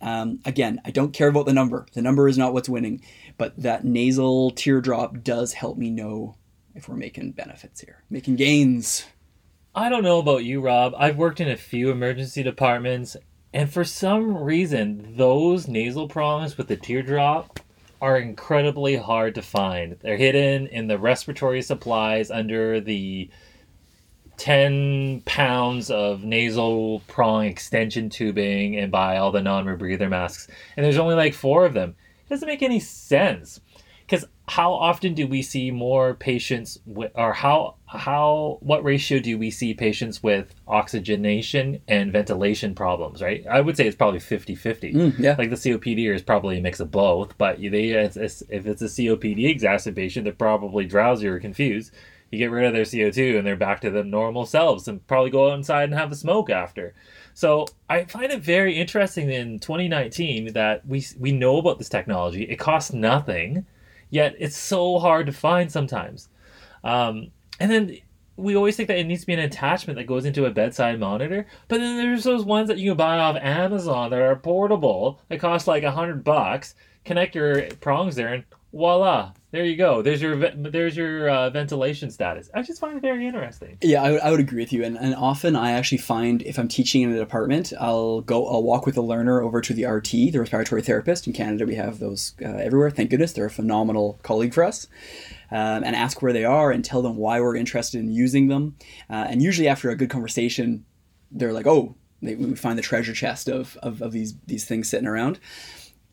Um, 0.00 0.40
again, 0.44 0.80
I 0.84 0.90
don't 0.90 1.14
care 1.14 1.28
about 1.28 1.46
the 1.46 1.52
number. 1.52 1.86
The 1.94 2.02
number 2.02 2.28
is 2.28 2.36
not 2.36 2.52
what's 2.52 2.68
winning, 2.68 3.02
but 3.36 3.56
that 3.56 3.84
nasal 3.84 4.50
teardrop 4.50 5.22
does 5.22 5.52
help 5.52 5.76
me 5.76 5.90
know 5.90 6.36
if 6.74 6.88
we're 6.88 6.96
making 6.96 7.32
benefits 7.32 7.80
here, 7.80 8.02
making 8.10 8.36
gains. 8.36 9.06
I 9.74 9.88
don't 9.88 10.04
know 10.04 10.18
about 10.18 10.44
you, 10.44 10.60
Rob. 10.60 10.94
I've 10.96 11.16
worked 11.16 11.40
in 11.40 11.48
a 11.48 11.56
few 11.56 11.90
emergency 11.90 12.42
departments, 12.42 13.16
and 13.52 13.72
for 13.72 13.84
some 13.84 14.36
reason, 14.36 15.16
those 15.16 15.68
nasal 15.68 16.08
prongs 16.08 16.56
with 16.56 16.68
the 16.68 16.76
teardrop 16.76 17.60
are 18.00 18.18
incredibly 18.18 18.96
hard 18.96 19.34
to 19.34 19.42
find. 19.42 19.96
They're 20.00 20.16
hidden 20.16 20.66
in 20.66 20.88
the 20.88 20.98
respiratory 20.98 21.62
supplies 21.62 22.30
under 22.30 22.80
the 22.80 23.30
10 24.36 25.22
pounds 25.24 25.90
of 25.90 26.24
nasal 26.24 27.00
prong 27.06 27.46
extension 27.46 28.10
tubing 28.10 28.76
and 28.76 28.90
buy 28.90 29.16
all 29.16 29.32
the 29.32 29.42
non 29.42 29.64
rebreather 29.64 30.08
masks. 30.08 30.48
And 30.76 30.84
there's 30.84 30.98
only 30.98 31.14
like 31.14 31.34
four 31.34 31.64
of 31.64 31.74
them. 31.74 31.94
It 32.26 32.30
doesn't 32.30 32.48
make 32.48 32.62
any 32.62 32.80
sense. 32.80 33.60
Because 34.06 34.26
how 34.46 34.72
often 34.74 35.14
do 35.14 35.26
we 35.26 35.40
see 35.40 35.70
more 35.70 36.12
patients 36.12 36.78
with, 36.84 37.10
or 37.14 37.32
how, 37.32 37.76
how, 37.86 38.58
what 38.60 38.84
ratio 38.84 39.18
do 39.18 39.38
we 39.38 39.50
see 39.50 39.72
patients 39.72 40.22
with 40.22 40.54
oxygenation 40.68 41.80
and 41.88 42.12
ventilation 42.12 42.74
problems, 42.74 43.22
right? 43.22 43.46
I 43.50 43.62
would 43.62 43.78
say 43.78 43.86
it's 43.86 43.96
probably 43.96 44.20
50 44.20 44.54
50 44.54 44.92
Mm, 44.92 45.18
yeah. 45.18 45.36
like 45.38 45.48
the 45.48 45.56
COPD 45.56 46.14
is 46.14 46.20
probably 46.22 46.58
a 46.58 46.60
mix 46.60 46.80
of 46.80 46.90
both, 46.90 47.36
but 47.38 47.58
they 47.58 47.90
it's, 47.90 48.18
it's, 48.18 48.42
if 48.50 48.66
it's 48.66 48.82
a 48.82 48.86
COPD 48.86 49.48
exacerbation, 49.48 50.24
they're 50.24 50.34
probably 50.34 50.84
drowsy 50.84 51.26
or 51.26 51.40
confused. 51.40 51.90
You 52.30 52.38
get 52.38 52.50
rid 52.50 52.66
of 52.66 52.74
their 52.74 52.82
CO2 52.82 53.38
and 53.38 53.46
they're 53.46 53.56
back 53.56 53.80
to 53.82 53.90
the 53.90 54.04
normal 54.04 54.44
selves 54.44 54.86
and 54.86 55.06
probably 55.06 55.30
go 55.30 55.50
outside 55.50 55.84
and 55.84 55.94
have 55.94 56.12
a 56.12 56.16
smoke 56.16 56.50
after. 56.50 56.92
So 57.34 57.66
I 57.90 58.04
find 58.04 58.30
it 58.32 58.40
very 58.40 58.78
interesting 58.78 59.30
in 59.30 59.58
2019 59.58 60.52
that 60.52 60.86
we 60.86 61.04
we 61.18 61.32
know 61.32 61.58
about 61.58 61.78
this 61.78 61.88
technology. 61.88 62.44
It 62.44 62.56
costs 62.56 62.92
nothing, 62.92 63.66
yet 64.10 64.36
it's 64.38 64.56
so 64.56 65.00
hard 65.00 65.26
to 65.26 65.32
find 65.32 65.70
sometimes. 65.70 66.28
Um, 66.84 67.32
and 67.58 67.70
then 67.70 67.98
we 68.36 68.56
always 68.56 68.76
think 68.76 68.88
that 68.88 68.98
it 68.98 69.04
needs 69.04 69.22
to 69.22 69.26
be 69.26 69.32
an 69.32 69.40
attachment 69.40 69.96
that 69.98 70.06
goes 70.06 70.24
into 70.24 70.46
a 70.46 70.50
bedside 70.50 70.98
monitor, 70.98 71.46
but 71.68 71.78
then 71.78 71.96
there's 71.96 72.24
those 72.24 72.44
ones 72.44 72.68
that 72.68 72.78
you 72.78 72.90
can 72.90 72.96
buy 72.96 73.18
off 73.18 73.36
Amazon 73.36 74.10
that 74.10 74.20
are 74.20 74.36
portable 74.36 75.20
that 75.28 75.40
cost 75.40 75.66
like 75.66 75.82
a 75.82 75.90
hundred 75.90 76.22
bucks. 76.24 76.74
Connect 77.04 77.34
your 77.34 77.68
prongs 77.80 78.14
there, 78.14 78.32
and 78.32 78.44
voila, 78.74 79.32
there 79.52 79.64
you 79.64 79.76
go. 79.76 80.02
There's 80.02 80.20
your 80.20 80.36
there's 80.36 80.96
your 80.96 81.30
uh, 81.30 81.48
ventilation 81.50 82.10
status. 82.10 82.50
I 82.52 82.62
just 82.62 82.80
find 82.80 82.96
it 82.96 83.00
very 83.00 83.24
interesting. 83.24 83.78
Yeah, 83.80 84.02
I 84.02 84.10
would, 84.10 84.20
I 84.20 84.30
would 84.32 84.40
agree 84.40 84.62
with 84.62 84.72
you. 84.72 84.82
And, 84.82 84.98
and 84.98 85.14
often 85.14 85.54
I 85.54 85.70
actually 85.72 85.98
find 85.98 86.42
if 86.42 86.58
I'm 86.58 86.66
teaching 86.66 87.02
in 87.02 87.12
a 87.12 87.18
department, 87.18 87.72
I'll 87.78 88.20
go, 88.22 88.48
I'll 88.48 88.64
walk 88.64 88.84
with 88.84 88.96
a 88.96 89.00
learner 89.00 89.40
over 89.40 89.60
to 89.60 89.72
the 89.72 89.84
RT, 89.84 90.10
the 90.10 90.38
respiratory 90.38 90.82
therapist. 90.82 91.28
In 91.28 91.32
Canada, 91.32 91.66
we 91.66 91.76
have 91.76 92.00
those 92.00 92.34
uh, 92.42 92.48
everywhere. 92.48 92.90
Thank 92.90 93.10
goodness. 93.10 93.32
They're 93.32 93.46
a 93.46 93.50
phenomenal 93.50 94.18
colleague 94.24 94.52
for 94.52 94.64
us. 94.64 94.88
Um, 95.52 95.84
and 95.84 95.94
ask 95.94 96.20
where 96.20 96.32
they 96.32 96.44
are 96.44 96.72
and 96.72 96.84
tell 96.84 97.00
them 97.00 97.16
why 97.16 97.40
we're 97.40 97.54
interested 97.54 98.00
in 98.00 98.10
using 98.10 98.48
them. 98.48 98.74
Uh, 99.08 99.26
and 99.28 99.40
usually 99.40 99.68
after 99.68 99.88
a 99.88 99.94
good 99.94 100.10
conversation, 100.10 100.84
they're 101.30 101.52
like, 101.52 101.66
oh, 101.66 101.94
they, 102.22 102.34
we 102.34 102.56
find 102.56 102.76
the 102.76 102.82
treasure 102.82 103.12
chest 103.12 103.48
of, 103.48 103.76
of, 103.76 104.02
of 104.02 104.10
these, 104.10 104.34
these 104.46 104.64
things 104.64 104.88
sitting 104.88 105.06
around. 105.06 105.38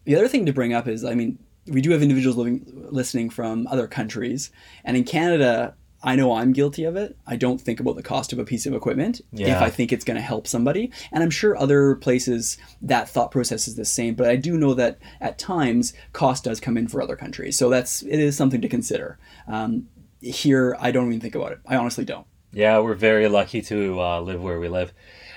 The 0.03 0.15
other 0.15 0.27
thing 0.27 0.45
to 0.45 0.53
bring 0.53 0.73
up 0.73 0.87
is, 0.87 1.03
I 1.03 1.15
mean, 1.15 1.39
we 1.67 1.81
do 1.81 1.91
have 1.91 2.01
individuals 2.01 2.37
living, 2.37 2.65
listening 2.89 3.29
from 3.29 3.67
other 3.67 3.87
countries, 3.87 4.51
and 4.83 4.97
in 4.97 5.03
Canada, 5.03 5.75
I 6.03 6.15
know 6.15 6.33
I'm 6.33 6.51
guilty 6.51 6.83
of 6.85 6.95
it. 6.95 7.15
I 7.27 7.35
don't 7.35 7.61
think 7.61 7.79
about 7.79 7.95
the 7.95 8.01
cost 8.01 8.33
of 8.33 8.39
a 8.39 8.43
piece 8.43 8.65
of 8.65 8.73
equipment 8.73 9.21
if 9.33 9.61
I 9.61 9.69
think 9.69 9.93
it's 9.93 10.03
going 10.03 10.15
to 10.15 10.21
help 10.21 10.47
somebody, 10.47 10.91
and 11.11 11.23
I'm 11.23 11.29
sure 11.29 11.55
other 11.55 11.95
places 11.95 12.57
that 12.81 13.07
thought 13.07 13.31
process 13.31 13.67
is 13.67 13.75
the 13.75 13.85
same. 13.85 14.15
But 14.15 14.29
I 14.29 14.35
do 14.35 14.57
know 14.57 14.73
that 14.73 14.97
at 15.19 15.37
times 15.37 15.93
cost 16.13 16.45
does 16.45 16.59
come 16.59 16.77
in 16.77 16.87
for 16.87 17.01
other 17.01 17.15
countries, 17.15 17.57
so 17.57 17.69
that's 17.69 18.01
it 18.01 18.19
is 18.19 18.35
something 18.35 18.61
to 18.61 18.69
consider. 18.69 19.19
Um, 19.47 19.87
here, 20.21 20.75
I 20.79 20.91
don't 20.91 21.07
even 21.07 21.19
think 21.19 21.35
about 21.35 21.51
it. 21.51 21.59
I 21.67 21.75
honestly 21.75 22.05
don't. 22.05 22.25
Yeah, 22.53 22.79
we're 22.79 22.95
very 22.95 23.29
lucky 23.29 23.61
to 23.63 24.01
uh, 24.01 24.19
live 24.21 24.41
where 24.41 24.59
we 24.59 24.67
live. 24.67 24.93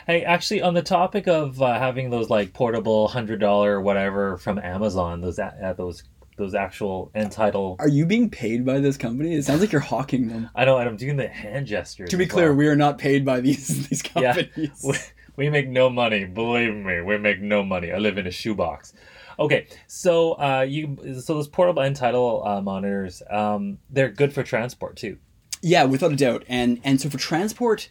Hey, 0.06 0.22
actually, 0.24 0.62
on 0.62 0.74
the 0.74 0.82
topic 0.82 1.28
of 1.28 1.62
uh, 1.62 1.78
having 1.78 2.10
those 2.10 2.28
like 2.28 2.52
portable 2.52 3.08
hundred 3.08 3.38
dollar 3.40 3.80
whatever 3.80 4.36
from 4.36 4.58
Amazon, 4.58 5.20
those 5.20 5.38
uh, 5.38 5.74
those 5.76 6.02
those 6.36 6.54
actual 6.54 7.10
end 7.14 7.32
tidal. 7.32 7.76
Are 7.78 7.88
you 7.88 8.06
being 8.06 8.30
paid 8.30 8.64
by 8.64 8.80
this 8.80 8.96
company? 8.96 9.34
It 9.34 9.44
sounds 9.44 9.60
like 9.60 9.72
you're 9.72 9.80
hawking 9.80 10.28
them. 10.28 10.50
I 10.54 10.64
know, 10.64 10.78
and 10.78 10.88
I'm 10.88 10.96
doing 10.96 11.16
the 11.16 11.28
hand 11.28 11.66
gestures. 11.66 12.10
To 12.10 12.16
be 12.16 12.26
clear, 12.26 12.48
well. 12.48 12.56
we 12.56 12.66
are 12.68 12.76
not 12.76 12.98
paid 12.98 13.24
by 13.24 13.40
these 13.40 13.88
these 13.88 14.02
Yeah. 14.16 14.34
companies. 14.34 14.80
we, 14.84 14.96
we 15.36 15.50
make 15.50 15.68
no 15.68 15.90
money. 15.90 16.24
Believe 16.24 16.74
me, 16.74 17.00
we 17.02 17.18
make 17.18 17.40
no 17.40 17.62
money. 17.62 17.92
I 17.92 17.98
live 17.98 18.18
in 18.18 18.26
a 18.26 18.30
shoebox. 18.30 18.92
Okay, 19.38 19.66
so 19.88 20.32
uh, 20.34 20.60
you 20.68 20.96
so 21.20 21.34
those 21.34 21.48
portable 21.48 21.82
end 21.82 21.96
tidal 21.96 22.46
uh, 22.46 22.60
monitors, 22.60 23.20
um, 23.30 23.78
they're 23.90 24.10
good 24.10 24.32
for 24.32 24.42
transport 24.44 24.96
too. 24.96 25.18
Yeah, 25.60 25.84
without 25.84 26.12
a 26.12 26.16
doubt. 26.16 26.44
And 26.48 26.80
and 26.84 27.00
so 27.00 27.08
for 27.10 27.18
transport, 27.18 27.88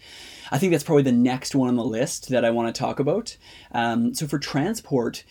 I 0.52 0.58
think 0.60 0.72
that's 0.72 0.84
probably 0.86 1.04
the 1.04 1.12
next 1.12 1.54
one 1.56 1.68
on 1.68 1.76
the 1.76 1.84
list 1.84 2.30
that 2.30 2.46
I 2.46 2.52
want 2.52 2.74
to 2.74 2.80
talk 2.80 3.00
about. 3.00 3.36
Um, 3.74 4.14
so 4.14 4.26
for 4.28 4.40
transport, 4.40 5.24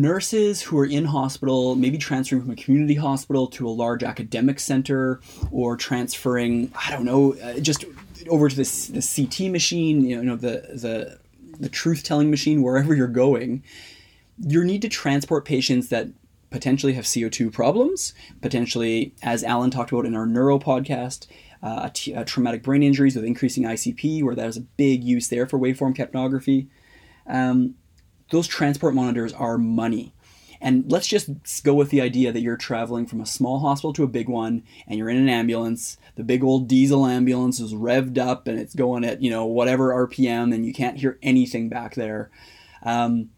nurses 0.00 0.62
who 0.62 0.78
are 0.78 0.86
in 0.86 1.04
hospital, 1.04 1.74
maybe 1.74 1.98
transferring 1.98 2.42
from 2.42 2.50
a 2.50 2.56
community 2.56 2.94
hospital 2.94 3.46
to 3.48 3.66
a 3.66 3.70
large 3.70 4.02
academic 4.02 4.60
center, 4.60 5.20
or 5.50 5.76
transferring, 5.76 6.70
I 6.74 6.90
don't 6.90 7.04
know, 7.04 7.34
uh, 7.34 7.58
just 7.60 7.84
over 8.28 8.48
to 8.48 8.56
the, 8.56 8.64
c- 8.64 8.92
the 8.92 9.26
CT 9.26 9.50
machine, 9.50 10.04
you 10.04 10.22
know, 10.22 10.36
the 10.36 10.68
the 10.74 11.18
the 11.58 11.68
truth 11.68 12.02
telling 12.02 12.30
machine, 12.30 12.62
wherever 12.62 12.94
you're 12.94 13.06
going, 13.08 13.62
you 14.38 14.62
need 14.62 14.82
to 14.82 14.88
transport 14.88 15.46
patients 15.46 15.88
that 15.88 16.08
potentially 16.50 16.92
have 16.92 17.04
CO2 17.04 17.50
problems, 17.50 18.12
potentially, 18.42 19.14
as 19.22 19.42
Alan 19.42 19.70
talked 19.70 19.90
about 19.90 20.04
in 20.04 20.14
our 20.14 20.26
neuro 20.26 20.58
podcast, 20.58 21.26
uh, 21.62 21.88
t- 21.92 22.14
uh, 22.14 22.24
traumatic 22.24 22.62
brain 22.62 22.82
injuries 22.82 23.16
with 23.16 23.24
increasing 23.24 23.64
ICP, 23.64 24.22
where 24.22 24.34
there's 24.34 24.58
a 24.58 24.60
big 24.60 25.02
use 25.02 25.28
there 25.28 25.46
for 25.46 25.58
waveform 25.58 25.96
capnography. 25.96 26.66
Um, 27.26 27.74
those 28.30 28.46
transport 28.46 28.94
monitors 28.94 29.32
are 29.32 29.58
money. 29.58 30.12
And 30.60 30.90
let's 30.90 31.06
just 31.06 31.28
go 31.64 31.74
with 31.74 31.90
the 31.90 32.00
idea 32.00 32.32
that 32.32 32.40
you're 32.40 32.56
traveling 32.56 33.06
from 33.06 33.20
a 33.20 33.26
small 33.26 33.60
hospital 33.60 33.92
to 33.94 34.04
a 34.04 34.08
big 34.08 34.28
one 34.28 34.62
and 34.86 34.98
you're 34.98 35.10
in 35.10 35.18
an 35.18 35.28
ambulance. 35.28 35.98
The 36.14 36.24
big 36.24 36.42
old 36.42 36.66
diesel 36.66 37.06
ambulance 37.06 37.60
is 37.60 37.74
revved 37.74 38.18
up 38.18 38.48
and 38.48 38.58
it's 38.58 38.74
going 38.74 39.04
at, 39.04 39.22
you 39.22 39.30
know, 39.30 39.44
whatever 39.44 40.08
RPM 40.08 40.54
and 40.54 40.64
you 40.64 40.72
can't 40.72 40.98
hear 40.98 41.18
anything 41.22 41.68
back 41.68 41.94
there. 41.94 42.30
Um, 42.82 43.30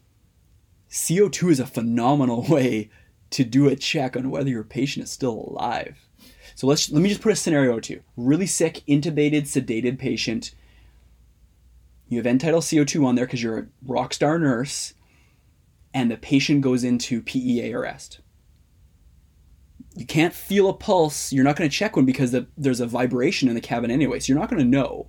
CO2 0.91 1.51
is 1.51 1.61
a 1.61 1.67
phenomenal 1.67 2.43
way 2.49 2.91
to 3.31 3.45
do 3.45 3.69
a 3.69 3.77
check 3.77 4.17
on 4.17 4.31
whether 4.31 4.49
your 4.49 4.65
patient 4.65 5.05
is 5.05 5.11
still 5.11 5.49
alive. 5.51 5.99
So 6.55 6.67
let's 6.67 6.91
let 6.91 7.03
me 7.03 7.09
just 7.09 7.21
put 7.21 7.33
a 7.33 7.37
scenario 7.37 7.79
to 7.79 7.95
you. 7.95 8.03
Really 8.17 8.47
sick, 8.47 8.83
intubated, 8.89 9.43
sedated 9.43 9.99
patient. 9.99 10.55
You 12.09 12.19
have 12.19 12.27
end 12.27 12.41
tidal 12.41 12.61
CO2 12.61 13.05
on 13.05 13.15
there 13.15 13.27
because 13.27 13.43
you're 13.43 13.59
a 13.59 13.67
rock 13.87 14.15
star 14.15 14.39
nurse, 14.39 14.95
and 15.93 16.11
the 16.11 16.17
patient 16.17 16.63
goes 16.63 16.85
into 16.85 17.23
PEA 17.23 17.75
arrest. 17.75 18.21
You 19.95 20.07
can't 20.07 20.33
feel 20.33 20.69
a 20.69 20.75
pulse. 20.75 21.33
You're 21.33 21.45
not 21.45 21.57
going 21.57 21.69
to 21.69 21.77
check 21.77 21.97
one 21.97 22.05
because 22.05 22.31
the, 22.31 22.47
there's 22.57 22.81
a 22.81 22.87
vibration 22.87 23.49
in 23.49 23.55
the 23.55 23.61
cabin 23.61 23.91
anyway, 23.91 24.21
so 24.21 24.33
you're 24.33 24.41
not 24.41 24.49
going 24.49 24.63
to 24.63 24.69
know. 24.69 25.09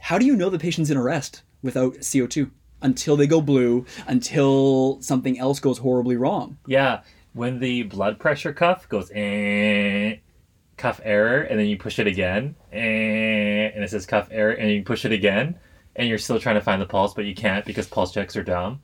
How 0.00 0.18
do 0.18 0.26
you 0.26 0.36
know 0.36 0.50
the 0.50 0.58
patient's 0.58 0.90
in 0.90 0.96
arrest 0.96 1.42
without 1.62 1.94
CO2? 1.94 2.50
until 2.84 3.16
they 3.16 3.26
go 3.26 3.40
blue, 3.40 3.84
until 4.06 4.98
something 5.00 5.38
else 5.38 5.58
goes 5.58 5.78
horribly 5.78 6.16
wrong. 6.16 6.58
Yeah, 6.66 7.00
when 7.32 7.58
the 7.58 7.84
blood 7.84 8.20
pressure 8.20 8.52
cuff 8.52 8.88
goes 8.88 9.10
eh, 9.12 10.16
cuff 10.76 11.00
error, 11.04 11.40
and 11.42 11.58
then 11.58 11.66
you 11.66 11.76
push 11.76 11.98
it 11.98 12.06
again, 12.06 12.56
and 12.72 13.82
it 13.84 13.90
says 13.90 14.06
cuff 14.06 14.28
error, 14.30 14.52
and 14.52 14.70
you 14.70 14.82
push 14.82 15.04
it 15.04 15.12
again, 15.12 15.58
and 15.96 16.08
you're 16.08 16.18
still 16.18 16.38
trying 16.40 16.56
to 16.56 16.60
find 16.60 16.80
the 16.82 16.86
pulse, 16.86 17.14
but 17.14 17.24
you 17.24 17.34
can't 17.34 17.64
because 17.64 17.86
pulse 17.86 18.12
checks 18.12 18.36
are 18.36 18.42
dumb. 18.42 18.82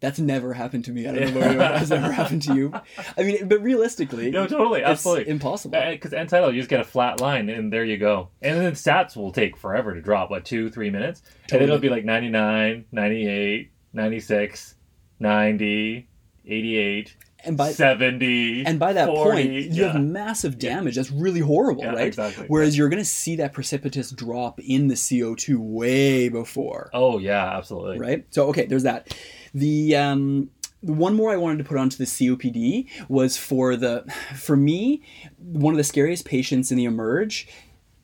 That's 0.00 0.18
never 0.18 0.54
happened 0.54 0.86
to 0.86 0.92
me. 0.92 1.06
I 1.06 1.12
don't 1.12 1.34
know 1.34 1.40
if 1.40 1.58
that's 1.58 1.90
ever 1.90 2.10
happened 2.10 2.40
to 2.42 2.54
you. 2.54 2.72
I 3.18 3.22
mean, 3.22 3.48
but 3.48 3.60
realistically, 3.60 4.30
No, 4.30 4.46
totally, 4.46 4.80
it's 4.80 4.88
absolutely. 4.88 5.28
impossible. 5.28 5.76
Uh, 5.76 5.90
because 5.90 6.14
end 6.14 6.30
tidal, 6.30 6.54
you 6.54 6.60
just 6.60 6.70
get 6.70 6.80
a 6.80 6.84
flat 6.84 7.20
line, 7.20 7.50
and 7.50 7.70
there 7.70 7.84
you 7.84 7.98
go. 7.98 8.30
And 8.40 8.58
then 8.58 8.72
stats 8.72 9.14
will 9.14 9.30
take 9.30 9.58
forever 9.58 9.94
to 9.94 10.00
drop, 10.00 10.30
what, 10.30 10.46
two, 10.46 10.70
three 10.70 10.88
minutes? 10.88 11.20
And 11.52 11.60
it'll 11.60 11.78
be 11.78 11.90
like 11.90 12.06
99, 12.06 12.86
98, 12.90 13.70
96, 13.92 14.74
90, 15.18 16.08
88, 16.46 17.16
And 17.44 17.56
by 17.56 17.72
70. 17.72 18.64
and 18.66 18.78
by 18.78 18.92
that 18.92 19.06
40, 19.08 19.30
point, 19.42 19.52
you 19.52 19.82
yeah. 19.82 19.92
have 19.92 20.02
massive 20.02 20.58
damage. 20.58 20.96
That's 20.96 21.10
really 21.10 21.40
horrible, 21.40 21.84
Yeah, 21.84 21.92
right? 21.92 22.06
exactly. 22.06 22.46
Whereas 22.48 22.76
you're 22.76 22.88
going 22.88 23.02
to 23.02 23.08
see 23.08 23.36
that 23.36 23.52
precipitous 23.52 24.10
drop 24.10 24.60
in 24.60 24.88
the 24.88 24.94
CO2 24.94 25.56
way 25.58 26.28
before, 26.28 26.90
Oh, 26.92 27.18
yeah, 27.18 27.56
absolutely. 27.56 27.98
right? 27.98 28.26
So 28.30 28.48
okay, 28.48 28.66
there's 28.66 28.82
that. 28.82 29.16
The 29.54 29.96
um, 29.96 30.50
the 30.82 30.92
one 30.92 31.14
more 31.14 31.30
I 31.32 31.36
wanted 31.36 31.58
to 31.58 31.64
put 31.64 31.76
onto 31.76 31.96
the 31.96 32.04
COPD 32.04 32.88
was 33.08 33.36
for 33.36 33.76
the 33.76 34.04
for 34.36 34.56
me 34.56 35.02
one 35.38 35.74
of 35.74 35.78
the 35.78 35.84
scariest 35.84 36.24
patients 36.24 36.70
in 36.70 36.76
the 36.76 36.84
emerge. 36.84 37.48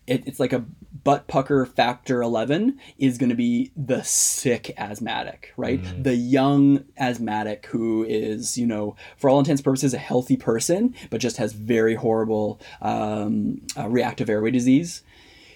It, 0.06 0.22
it's 0.26 0.38
like 0.40 0.52
a 0.52 0.64
butt 1.06 1.28
pucker 1.28 1.64
factor 1.64 2.20
11 2.20 2.80
is 2.98 3.16
going 3.16 3.30
to 3.30 3.36
be 3.36 3.70
the 3.76 4.02
sick 4.02 4.74
asthmatic, 4.76 5.52
right? 5.56 5.80
The 6.02 6.16
young 6.16 6.84
asthmatic 6.98 7.66
who 7.66 8.04
is, 8.04 8.58
you 8.58 8.66
know, 8.66 8.96
for 9.16 9.30
all 9.30 9.38
intents 9.38 9.60
and 9.60 9.64
purposes, 9.64 9.94
a 9.94 9.98
healthy 9.98 10.36
person, 10.36 10.96
but 11.08 11.20
just 11.20 11.36
has 11.36 11.52
very 11.52 11.94
horrible 11.94 12.60
um, 12.82 13.62
uh, 13.78 13.88
reactive 13.88 14.28
airway 14.28 14.50
disease 14.50 15.04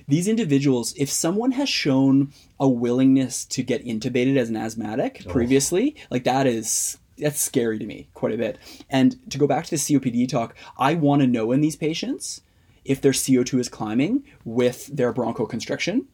these 0.09 0.27
individuals, 0.27 0.93
if 0.97 1.09
someone 1.09 1.53
has 1.53 1.69
shown 1.69 2.33
a 2.59 2.69
willingness 2.69 3.45
to 3.45 3.63
get 3.63 3.85
intubated 3.85 4.37
as 4.37 4.49
an 4.49 4.57
asthmatic 4.57 5.25
previously, 5.29 5.95
like 6.11 6.25
that 6.25 6.49
is 6.49 6.99
that's 7.17 7.41
scary 7.41 7.79
to 7.79 7.87
me 7.87 8.09
quite 8.15 8.33
a 8.33 8.37
bit. 8.37 8.59
And 8.89 9.17
to 9.31 9.39
go 9.39 9.47
back 9.47 9.67
to 9.67 9.71
the 9.71 9.77
COPD 9.77 10.29
talk, 10.29 10.57
I 10.77 10.95
want 10.95 11.23
to 11.23 11.29
know 11.29 11.53
in 11.53 11.61
these 11.61 11.77
patients 11.77 12.41
if 12.85 13.01
their 13.01 13.13
CO2 13.13 13.61
is 13.61 13.69
climbing 13.69 14.25
with 14.45 14.87
their 14.87 15.13
bronchoconstriction 15.13 16.07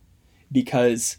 because 0.51 1.17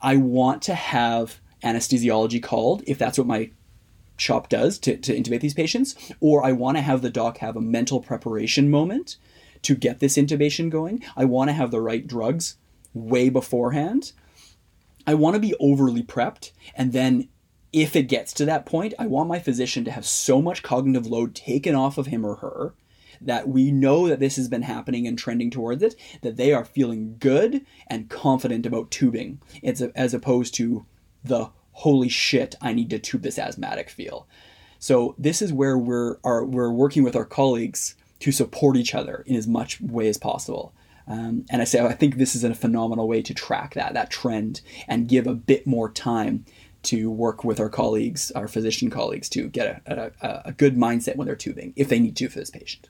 I 0.00 0.16
want 0.16 0.62
to 0.62 0.74
have 0.74 1.40
anesthesiology 1.62 2.42
called 2.42 2.82
if 2.86 2.98
that's 2.98 3.18
what 3.18 3.26
my 3.26 3.50
shop 4.16 4.48
does 4.48 4.78
to, 4.80 4.96
to 4.96 5.16
intubate 5.16 5.40
these 5.40 5.54
patients, 5.54 5.94
or 6.20 6.44
I 6.44 6.52
want 6.52 6.76
to 6.76 6.82
have 6.82 7.02
the 7.02 7.10
doc 7.10 7.38
have 7.38 7.56
a 7.56 7.60
mental 7.60 8.00
preparation 8.00 8.70
moment 8.70 9.16
to 9.62 9.74
get 9.74 10.00
this 10.00 10.16
intubation 10.16 10.70
going. 10.70 11.02
I 11.16 11.24
want 11.24 11.48
to 11.48 11.54
have 11.54 11.70
the 11.70 11.80
right 11.80 12.06
drugs 12.06 12.56
way 12.94 13.28
beforehand. 13.28 14.12
I 15.06 15.14
want 15.14 15.34
to 15.34 15.40
be 15.40 15.54
overly 15.58 16.02
prepped, 16.02 16.52
and 16.74 16.92
then 16.92 17.28
if 17.72 17.94
it 17.94 18.04
gets 18.04 18.32
to 18.34 18.44
that 18.46 18.66
point, 18.66 18.94
I 18.98 19.06
want 19.06 19.28
my 19.28 19.38
physician 19.38 19.84
to 19.84 19.90
have 19.90 20.06
so 20.06 20.42
much 20.42 20.62
cognitive 20.62 21.06
load 21.06 21.34
taken 21.34 21.74
off 21.74 21.98
of 21.98 22.06
him 22.06 22.24
or 22.24 22.36
her 22.36 22.74
that 23.20 23.48
we 23.48 23.70
know 23.70 24.08
that 24.08 24.20
this 24.20 24.36
has 24.36 24.48
been 24.48 24.62
happening 24.62 25.06
and 25.06 25.18
trending 25.18 25.50
towards 25.50 25.82
it, 25.82 25.94
that 26.22 26.36
they 26.36 26.52
are 26.52 26.64
feeling 26.64 27.16
good 27.18 27.64
and 27.86 28.08
confident 28.08 28.66
about 28.66 28.90
tubing, 28.90 29.40
it's 29.62 29.80
a, 29.80 29.92
as 29.96 30.14
opposed 30.14 30.54
to 30.54 30.86
the 31.24 31.50
holy 31.72 32.08
shit, 32.08 32.54
I 32.60 32.72
need 32.72 32.90
to 32.90 32.98
tube 32.98 33.22
this 33.22 33.38
asthmatic 33.38 33.88
feel. 33.88 34.26
So 34.78 35.14
this 35.18 35.42
is 35.42 35.52
where 35.52 35.78
we're 35.78 36.18
are 36.24 36.44
we're 36.44 36.72
working 36.72 37.02
with 37.02 37.16
our 37.16 37.24
colleagues 37.24 37.94
to 38.20 38.32
support 38.32 38.76
each 38.76 38.94
other 38.94 39.24
in 39.26 39.36
as 39.36 39.46
much 39.46 39.80
way 39.80 40.08
as 40.08 40.18
possible. 40.18 40.72
Um, 41.06 41.46
and 41.50 41.62
I 41.62 41.64
say 41.64 41.80
I 41.80 41.92
think 41.92 42.16
this 42.16 42.34
is 42.34 42.44
a 42.44 42.54
phenomenal 42.54 43.08
way 43.08 43.22
to 43.22 43.34
track 43.34 43.74
that 43.74 43.94
that 43.94 44.10
trend 44.10 44.60
and 44.86 45.08
give 45.08 45.26
a 45.26 45.34
bit 45.34 45.66
more 45.66 45.90
time 45.90 46.44
to 46.84 47.10
work 47.10 47.44
with 47.44 47.58
our 47.58 47.68
colleagues, 47.68 48.30
our 48.32 48.46
physician 48.46 48.88
colleagues, 48.90 49.28
to 49.30 49.48
get 49.48 49.82
a, 49.86 50.12
a, 50.20 50.42
a 50.46 50.52
good 50.52 50.76
mindset 50.76 51.16
when 51.16 51.26
they're 51.26 51.36
tubing 51.36 51.72
if 51.76 51.88
they 51.88 51.98
need 51.98 52.16
to 52.16 52.28
for 52.28 52.38
this 52.38 52.50
patient. 52.50 52.88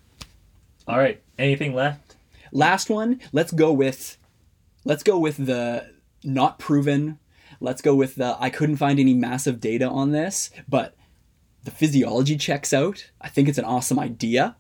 All 0.89 0.99
right. 0.99 1.23
Anything 1.39 1.75
left? 1.75 2.17
Last 2.51 2.89
one, 2.89 3.21
let's 3.33 3.53
go 3.53 3.73
with 3.73 4.17
let's 4.85 5.03
go 5.03 5.19
with 5.19 5.37
the 5.37 5.93
not 6.25 6.59
proven. 6.59 7.19
Let's 7.61 7.83
go 7.83 7.95
with 7.95 8.15
the 8.15 8.37
I 8.41 8.49
couldn't 8.51 8.77
find 8.77 8.99
any 8.99 9.15
massive 9.15 9.61
data 9.61 9.87
on 9.87 10.13
this, 10.13 10.51
but 10.67 10.97
the 11.65 11.71
physiology 11.71 12.37
checks 12.37 12.73
out. 12.73 13.11
I 13.21 13.29
think 13.29 13.49
it's 13.49 13.59
an 13.59 13.65
awesome 13.65 13.99
idea 13.99 14.57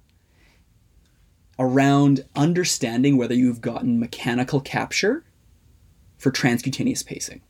around 1.58 2.24
understanding 2.36 3.16
whether 3.16 3.34
you've 3.34 3.60
gotten 3.60 3.98
mechanical 3.98 4.60
capture 4.60 5.24
for 6.18 6.30
transcutaneous 6.30 7.04
pacing. 7.04 7.40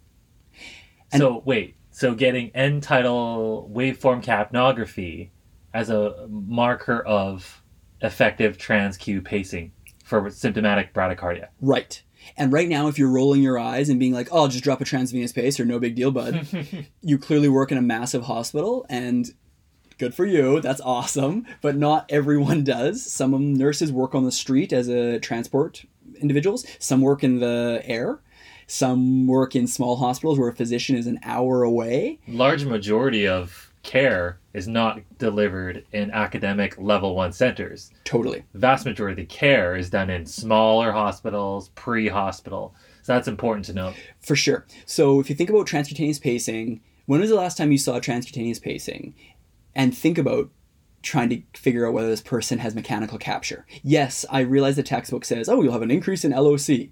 And- 1.12 1.20
so 1.20 1.42
wait. 1.44 1.74
So 1.90 2.14
getting 2.14 2.50
end 2.54 2.84
tidal 2.84 3.68
waveform 3.74 4.22
capnography 4.22 5.30
as 5.74 5.90
a 5.90 6.28
marker 6.28 7.00
of 7.00 7.57
effective 8.00 8.58
trans-Q 8.58 9.22
pacing 9.22 9.72
for 10.04 10.30
symptomatic 10.30 10.94
bradycardia. 10.94 11.48
Right. 11.60 12.02
And 12.36 12.52
right 12.52 12.68
now, 12.68 12.88
if 12.88 12.98
you're 12.98 13.10
rolling 13.10 13.42
your 13.42 13.58
eyes 13.58 13.88
and 13.88 13.98
being 13.98 14.12
like, 14.12 14.28
oh, 14.32 14.42
I'll 14.42 14.48
just 14.48 14.64
drop 14.64 14.80
a 14.80 14.84
transvenous 14.84 15.32
pace 15.32 15.58
or 15.58 15.64
no 15.64 15.78
big 15.78 15.94
deal, 15.94 16.10
bud, 16.10 16.46
you 17.02 17.18
clearly 17.18 17.48
work 17.48 17.72
in 17.72 17.78
a 17.78 17.82
massive 17.82 18.24
hospital 18.24 18.86
and 18.88 19.32
good 19.98 20.14
for 20.14 20.24
you. 20.24 20.60
That's 20.60 20.80
awesome. 20.80 21.46
But 21.60 21.76
not 21.76 22.06
everyone 22.08 22.64
does. 22.64 23.04
Some 23.10 23.54
nurses 23.54 23.92
work 23.92 24.14
on 24.14 24.24
the 24.24 24.32
street 24.32 24.72
as 24.72 24.88
a 24.88 25.18
transport 25.20 25.84
individuals, 26.20 26.66
some 26.78 27.00
work 27.00 27.22
in 27.22 27.40
the 27.40 27.82
air. 27.84 28.20
Some 28.70 29.26
work 29.26 29.56
in 29.56 29.66
small 29.66 29.96
hospitals 29.96 30.38
where 30.38 30.50
a 30.50 30.54
physician 30.54 30.94
is 30.94 31.06
an 31.06 31.18
hour 31.22 31.62
away. 31.62 32.18
Large 32.28 32.66
majority 32.66 33.26
of 33.26 33.67
care 33.88 34.38
is 34.52 34.68
not 34.68 35.00
delivered 35.18 35.84
in 35.92 36.10
academic 36.10 36.76
level 36.78 37.16
one 37.16 37.32
centers. 37.32 37.90
Totally. 38.04 38.44
The 38.52 38.58
vast 38.58 38.84
majority 38.84 39.22
of 39.22 39.28
the 39.28 39.34
care 39.34 39.76
is 39.76 39.88
done 39.88 40.10
in 40.10 40.26
smaller 40.26 40.92
hospitals, 40.92 41.70
pre-hospital. 41.70 42.74
So 43.02 43.14
that's 43.14 43.28
important 43.28 43.64
to 43.66 43.72
note. 43.72 43.94
For 44.20 44.36
sure. 44.36 44.66
So 44.84 45.20
if 45.20 45.30
you 45.30 45.36
think 45.36 45.48
about 45.48 45.66
transcutaneous 45.66 46.20
pacing, 46.20 46.82
when 47.06 47.20
was 47.20 47.30
the 47.30 47.36
last 47.36 47.56
time 47.56 47.72
you 47.72 47.78
saw 47.78 47.98
transcutaneous 47.98 48.60
pacing? 48.60 49.14
And 49.74 49.96
think 49.96 50.18
about 50.18 50.50
trying 51.02 51.28
to 51.30 51.42
figure 51.54 51.86
out 51.86 51.92
whether 51.92 52.08
this 52.08 52.20
person 52.20 52.58
has 52.58 52.74
mechanical 52.74 53.18
capture. 53.18 53.66
Yes, 53.82 54.24
I 54.30 54.40
realize 54.40 54.76
the 54.76 54.82
textbook 54.82 55.24
says, 55.24 55.48
oh, 55.48 55.62
you'll 55.62 55.72
have 55.72 55.82
an 55.82 55.90
increase 55.90 56.24
in 56.24 56.32
LOC. 56.32 56.68
It 56.68 56.90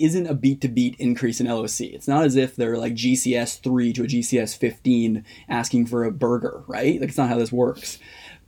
isn't 0.00 0.26
a 0.26 0.34
beat 0.34 0.60
to 0.62 0.68
beat 0.68 0.96
increase 0.98 1.40
in 1.40 1.46
LOC. 1.46 1.80
It's 1.80 2.08
not 2.08 2.24
as 2.24 2.36
if 2.36 2.56
they're 2.56 2.78
like 2.78 2.94
GCS 2.94 3.60
3 3.60 3.92
to 3.92 4.04
a 4.04 4.06
GCS 4.06 4.56
15 4.56 5.24
asking 5.48 5.86
for 5.86 6.04
a 6.04 6.10
burger, 6.10 6.64
right? 6.66 7.00
Like, 7.00 7.10
it's 7.10 7.18
not 7.18 7.28
how 7.28 7.38
this 7.38 7.52
works. 7.52 7.98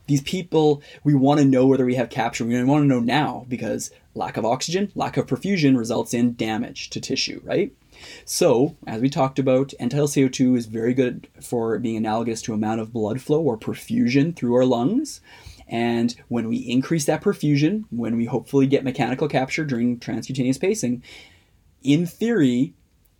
These 0.09 0.23
people, 0.23 0.83
we 1.03 1.14
want 1.14 1.40
to 1.40 1.47
know 1.47 1.66
whether 1.66 1.85
we 1.85 1.97
have 1.97 2.11
capture. 2.11 2.45
We 2.45 2.62
want 2.62 2.83
to 2.83 2.88
know 2.88 3.01
now 3.01 3.45
because 3.49 3.90
lack 4.14 4.37
of 4.37 4.45
oxygen, 4.45 4.92
lack 4.95 5.16
of 5.16 5.27
perfusion 5.27 5.77
results 5.77 6.14
in 6.14 6.37
damage 6.37 6.90
to 6.90 7.01
tissue, 7.01 7.40
right? 7.45 7.73
So, 8.25 8.77
as 8.87 9.01
we 9.01 9.09
talked 9.09 9.39
about, 9.39 9.75
end-tidal 9.79 10.09
CO2 10.09 10.57
is 10.57 10.67
very 10.67 10.95
good 10.95 11.29
for 11.41 11.79
being 11.79 11.97
analogous 11.97 12.43
to 12.43 12.55
amount 12.55 12.81
of 12.81 12.93
blood 12.93 13.21
flow 13.21 13.41
or 13.41 13.59
perfusion 13.59 14.35
through 14.35 14.55
our 14.55 14.65
lungs. 14.65 15.21
And 15.69 16.15
when 16.29 16.49
we 16.49 16.59
increase 16.59 17.05
that 17.07 17.23
perfusion, 17.23 17.85
when 17.91 18.17
we 18.17 18.27
hopefully 18.27 18.67
get 18.67 18.85
mechanical 18.85 19.29
capture 19.29 19.65
during 19.65 19.99
transcutaneous 19.99 20.61
pacing, 20.61 21.03
in 21.83 22.07
theory, 22.07 22.75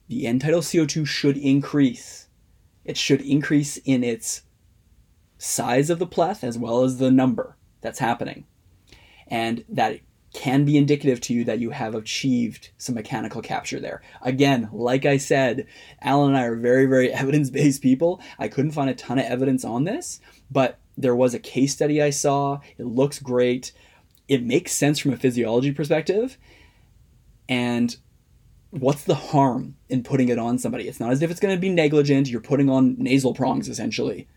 the 0.09 0.27
end-tidal 0.27 0.61
CO2 0.61 1.07
should 1.07 1.37
increase. 1.37 2.29
It 2.85 2.97
should 2.97 3.21
increase 3.21 3.79
in 3.79 4.05
its 4.05 4.43
size 5.39 5.91
of 5.91 5.99
the 5.99 6.07
pleth 6.07 6.45
as 6.45 6.57
well 6.57 6.83
as 6.85 6.99
the 6.99 7.11
number 7.11 7.57
that's 7.81 7.99
happening. 7.99 8.45
And 9.29 9.65
that 9.69 10.01
can 10.37 10.67
be 10.67 10.77
indicative 10.77 11.19
to 11.19 11.33
you 11.33 11.45
that 11.45 11.61
you 11.61 11.71
have 11.71 11.95
achieved 11.95 12.69
some 12.77 12.95
mechanical 12.95 13.41
capture 13.41 13.81
there. 13.81 14.03
Again, 14.21 14.69
like 14.71 15.07
I 15.07 15.17
said, 15.17 15.67
Alan 16.03 16.29
and 16.29 16.39
I 16.39 16.45
are 16.45 16.55
very, 16.55 16.85
very 16.85 17.11
evidence 17.23 17.49
based 17.49 17.81
people. 17.81 18.21
I 18.39 18.49
couldn't 18.49 18.73
find 18.73 18.91
a 18.91 18.95
ton 18.95 19.19
of 19.19 19.25
evidence 19.25 19.65
on 19.65 19.85
this, 19.85 20.21
but 20.51 20.79
there 20.99 21.17
was 21.17 21.33
a 21.33 21.39
case 21.39 21.73
study 21.73 22.03
I 22.03 22.11
saw. 22.11 22.61
It 22.77 22.85
looks 22.85 23.19
great. 23.19 23.73
It 24.29 24.45
makes 24.45 24.73
sense 24.73 24.99
from 24.99 25.15
a 25.15 25.17
physiology 25.17 25.73
perspective. 25.73 26.37
And 27.49 27.97
what's 28.71 29.05
the 29.05 29.15
harm 29.15 29.77
in 29.89 30.03
putting 30.03 30.29
it 30.29 30.39
on 30.39 30.59
somebody? 30.59 30.87
It's 30.87 31.01
not 31.01 31.13
as 31.13 31.23
if 31.23 31.31
it's 31.31 31.41
going 31.41 31.55
to 31.55 31.61
be 31.61 31.71
negligent. 31.71 32.29
You're 32.29 32.43
putting 32.43 32.69
on 32.69 32.97
nasal 32.99 33.33
prongs 33.33 33.71
essentially 33.71 34.29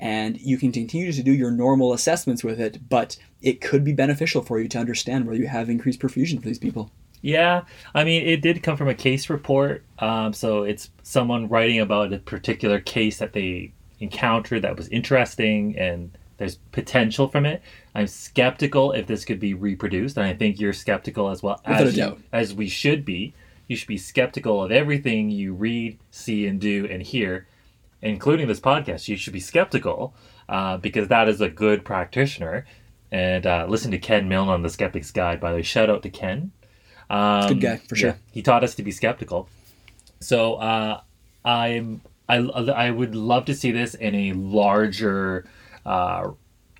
and 0.00 0.38
you 0.40 0.58
can 0.58 0.72
continue 0.72 1.12
to 1.12 1.22
do 1.22 1.32
your 1.32 1.50
normal 1.50 1.92
assessments 1.92 2.44
with 2.44 2.60
it, 2.60 2.88
but 2.88 3.16
it 3.42 3.60
could 3.60 3.84
be 3.84 3.92
beneficial 3.92 4.42
for 4.42 4.60
you 4.60 4.68
to 4.68 4.78
understand 4.78 5.26
whether 5.26 5.38
you 5.38 5.46
have 5.48 5.70
increased 5.70 6.00
perfusion 6.00 6.40
for 6.40 6.46
these 6.48 6.58
people. 6.58 6.90
Yeah, 7.22 7.62
I 7.94 8.04
mean, 8.04 8.26
it 8.26 8.42
did 8.42 8.62
come 8.62 8.76
from 8.76 8.88
a 8.88 8.94
case 8.94 9.30
report. 9.30 9.82
Um, 9.98 10.32
so 10.32 10.62
it's 10.64 10.90
someone 11.02 11.48
writing 11.48 11.80
about 11.80 12.12
a 12.12 12.18
particular 12.18 12.78
case 12.78 13.18
that 13.18 13.32
they 13.32 13.72
encountered 14.00 14.62
that 14.62 14.76
was 14.76 14.88
interesting 14.88 15.76
and 15.78 16.10
there's 16.36 16.56
potential 16.72 17.28
from 17.28 17.46
it. 17.46 17.62
I'm 17.94 18.06
skeptical 18.06 18.92
if 18.92 19.06
this 19.06 19.24
could 19.24 19.40
be 19.40 19.54
reproduced, 19.54 20.18
and 20.18 20.26
I 20.26 20.34
think 20.34 20.60
you're 20.60 20.74
skeptical 20.74 21.30
as 21.30 21.42
well 21.42 21.60
as, 21.64 21.78
you- 21.96 22.02
as 22.32 22.52
we 22.52 22.68
should 22.68 23.04
be. 23.06 23.32
You 23.68 23.74
should 23.76 23.88
be 23.88 23.96
skeptical 23.96 24.62
of 24.62 24.70
everything 24.70 25.30
you 25.30 25.54
read, 25.54 25.98
see, 26.10 26.46
and 26.46 26.60
do 26.60 26.86
and 26.88 27.02
hear, 27.02 27.46
including 28.06 28.48
this 28.48 28.60
podcast. 28.60 29.08
You 29.08 29.16
should 29.16 29.32
be 29.32 29.40
skeptical 29.40 30.14
uh, 30.48 30.76
because 30.78 31.08
that 31.08 31.28
is 31.28 31.40
a 31.40 31.48
good 31.48 31.84
practitioner. 31.84 32.66
And 33.12 33.46
uh, 33.46 33.66
listen 33.68 33.90
to 33.92 33.98
Ken 33.98 34.28
Milne 34.28 34.48
on 34.48 34.62
the 34.62 34.68
Skeptic's 34.68 35.10
Guide. 35.10 35.40
By 35.40 35.50
the 35.50 35.56
way, 35.58 35.62
shout 35.62 35.90
out 35.90 36.02
to 36.02 36.10
Ken. 36.10 36.52
Um, 37.08 37.48
Good 37.48 37.60
guy, 37.60 37.76
for 37.76 37.94
sure. 37.94 38.18
he 38.32 38.42
taught 38.42 38.64
us 38.64 38.74
to 38.76 38.82
be 38.82 38.90
skeptical. 38.90 39.48
So 40.20 40.54
uh, 40.54 41.00
I'm 41.44 42.00
I 42.28 42.38
I 42.38 42.90
would 42.90 43.14
love 43.14 43.44
to 43.44 43.54
see 43.54 43.70
this 43.70 43.94
in 43.94 44.14
a 44.14 44.32
larger 44.32 45.46
uh, 45.84 46.30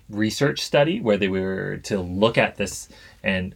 research 0.09 0.59
study 0.59 0.99
where 0.99 1.17
they 1.17 1.29
were 1.29 1.77
to 1.83 1.99
look 1.99 2.37
at 2.37 2.57
this 2.57 2.89
and 3.23 3.55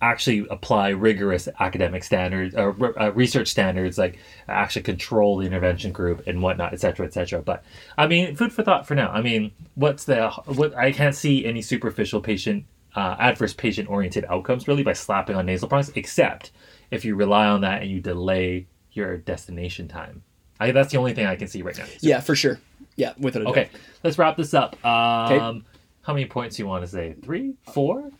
actually 0.00 0.46
apply 0.50 0.90
rigorous 0.90 1.48
academic 1.58 2.04
standards 2.04 2.54
or 2.54 3.00
uh, 3.00 3.10
research 3.12 3.48
standards 3.48 3.98
like 3.98 4.18
actually 4.48 4.82
control 4.82 5.38
the 5.38 5.46
intervention 5.46 5.90
group 5.92 6.22
and 6.26 6.40
whatnot 6.40 6.72
et 6.72 6.80
cetera 6.80 7.04
et 7.04 7.12
cetera 7.12 7.42
but 7.42 7.64
i 7.96 8.06
mean 8.06 8.36
food 8.36 8.52
for 8.52 8.62
thought 8.62 8.86
for 8.86 8.94
now 8.94 9.10
i 9.10 9.20
mean 9.20 9.50
what's 9.74 10.04
the 10.04 10.30
what 10.46 10.72
i 10.76 10.92
can't 10.92 11.16
see 11.16 11.44
any 11.44 11.60
superficial 11.60 12.20
patient 12.20 12.64
uh, 12.94 13.16
adverse 13.18 13.52
patient 13.52 13.88
oriented 13.88 14.24
outcomes 14.28 14.68
really 14.68 14.84
by 14.84 14.92
slapping 14.92 15.34
on 15.34 15.46
nasal 15.46 15.68
products 15.68 15.90
except 15.96 16.52
if 16.90 17.04
you 17.04 17.16
rely 17.16 17.46
on 17.46 17.60
that 17.62 17.82
and 17.82 17.90
you 17.90 18.00
delay 18.00 18.66
your 18.92 19.16
destination 19.16 19.88
time 19.88 20.22
I, 20.60 20.70
that's 20.70 20.92
the 20.92 20.98
only 20.98 21.12
thing 21.12 21.26
i 21.26 21.34
can 21.34 21.48
see 21.48 21.62
right 21.62 21.76
now 21.76 21.84
Yeah, 22.00 22.20
for 22.20 22.34
sure. 22.36 22.58
Yeah, 22.98 23.12
a 23.16 23.30
doubt. 23.30 23.46
Okay, 23.46 23.68
let's 24.02 24.18
wrap 24.18 24.36
this 24.36 24.54
up. 24.54 24.74
Um, 24.84 25.64
How 26.02 26.12
many 26.12 26.26
points 26.26 26.56
do 26.56 26.62
you 26.64 26.66
want 26.66 26.82
to 26.82 26.90
say? 26.90 27.14
Three, 27.22 27.54
four, 27.72 28.10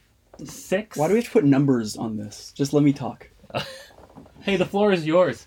six? 0.44 0.96
Why 0.96 1.09
do 1.09 1.14
we 1.14 1.18
have 1.20 1.27
to 1.27 1.31
put 1.33 1.44
numbers 1.44 1.96
on 1.96 2.16
this? 2.16 2.53
Just 2.55 2.72
let 2.72 2.83
me 2.83 2.92
talk. 2.92 3.29
Hey, 4.42 4.57
the 4.57 4.64
floor 4.64 4.92
is 4.92 5.05
yours. 5.05 5.46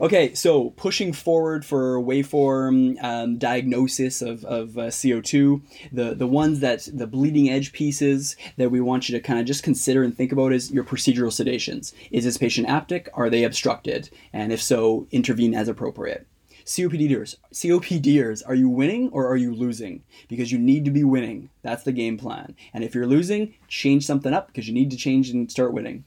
Okay, 0.00 0.34
so 0.34 0.70
pushing 0.70 1.12
forward 1.12 1.62
for 1.64 2.00
waveform 2.00 2.96
um, 3.04 3.36
diagnosis 3.36 4.22
of, 4.22 4.44
of 4.46 4.78
uh, 4.78 4.82
CO2, 4.86 5.60
the, 5.92 6.14
the 6.14 6.26
ones 6.26 6.60
that 6.60 6.88
the 6.90 7.06
bleeding 7.06 7.50
edge 7.50 7.72
pieces 7.72 8.34
that 8.56 8.70
we 8.70 8.80
want 8.80 9.08
you 9.08 9.16
to 9.16 9.22
kind 9.22 9.38
of 9.38 9.44
just 9.44 9.62
consider 9.62 10.02
and 10.02 10.16
think 10.16 10.32
about 10.32 10.54
is 10.54 10.70
your 10.70 10.84
procedural 10.84 11.28
sedations. 11.28 11.92
Is 12.10 12.24
this 12.24 12.38
patient 12.38 12.66
aptic? 12.66 13.08
Are 13.12 13.28
they 13.28 13.44
obstructed? 13.44 14.08
And 14.32 14.52
if 14.52 14.62
so, 14.62 15.06
intervene 15.10 15.54
as 15.54 15.68
appropriate. 15.68 16.26
COPDers, 16.64 17.36
COPDers, 17.52 18.42
are 18.46 18.54
you 18.54 18.68
winning 18.68 19.10
or 19.10 19.26
are 19.26 19.36
you 19.36 19.54
losing? 19.54 20.02
Because 20.28 20.52
you 20.52 20.58
need 20.58 20.84
to 20.84 20.90
be 20.90 21.04
winning. 21.04 21.50
That's 21.62 21.82
the 21.82 21.92
game 21.92 22.18
plan. 22.18 22.54
And 22.72 22.84
if 22.84 22.94
you're 22.94 23.06
losing, 23.06 23.54
change 23.68 24.04
something 24.06 24.32
up 24.32 24.48
because 24.48 24.68
you 24.68 24.74
need 24.74 24.90
to 24.90 24.96
change 24.96 25.30
and 25.30 25.50
start 25.50 25.72
winning 25.72 26.04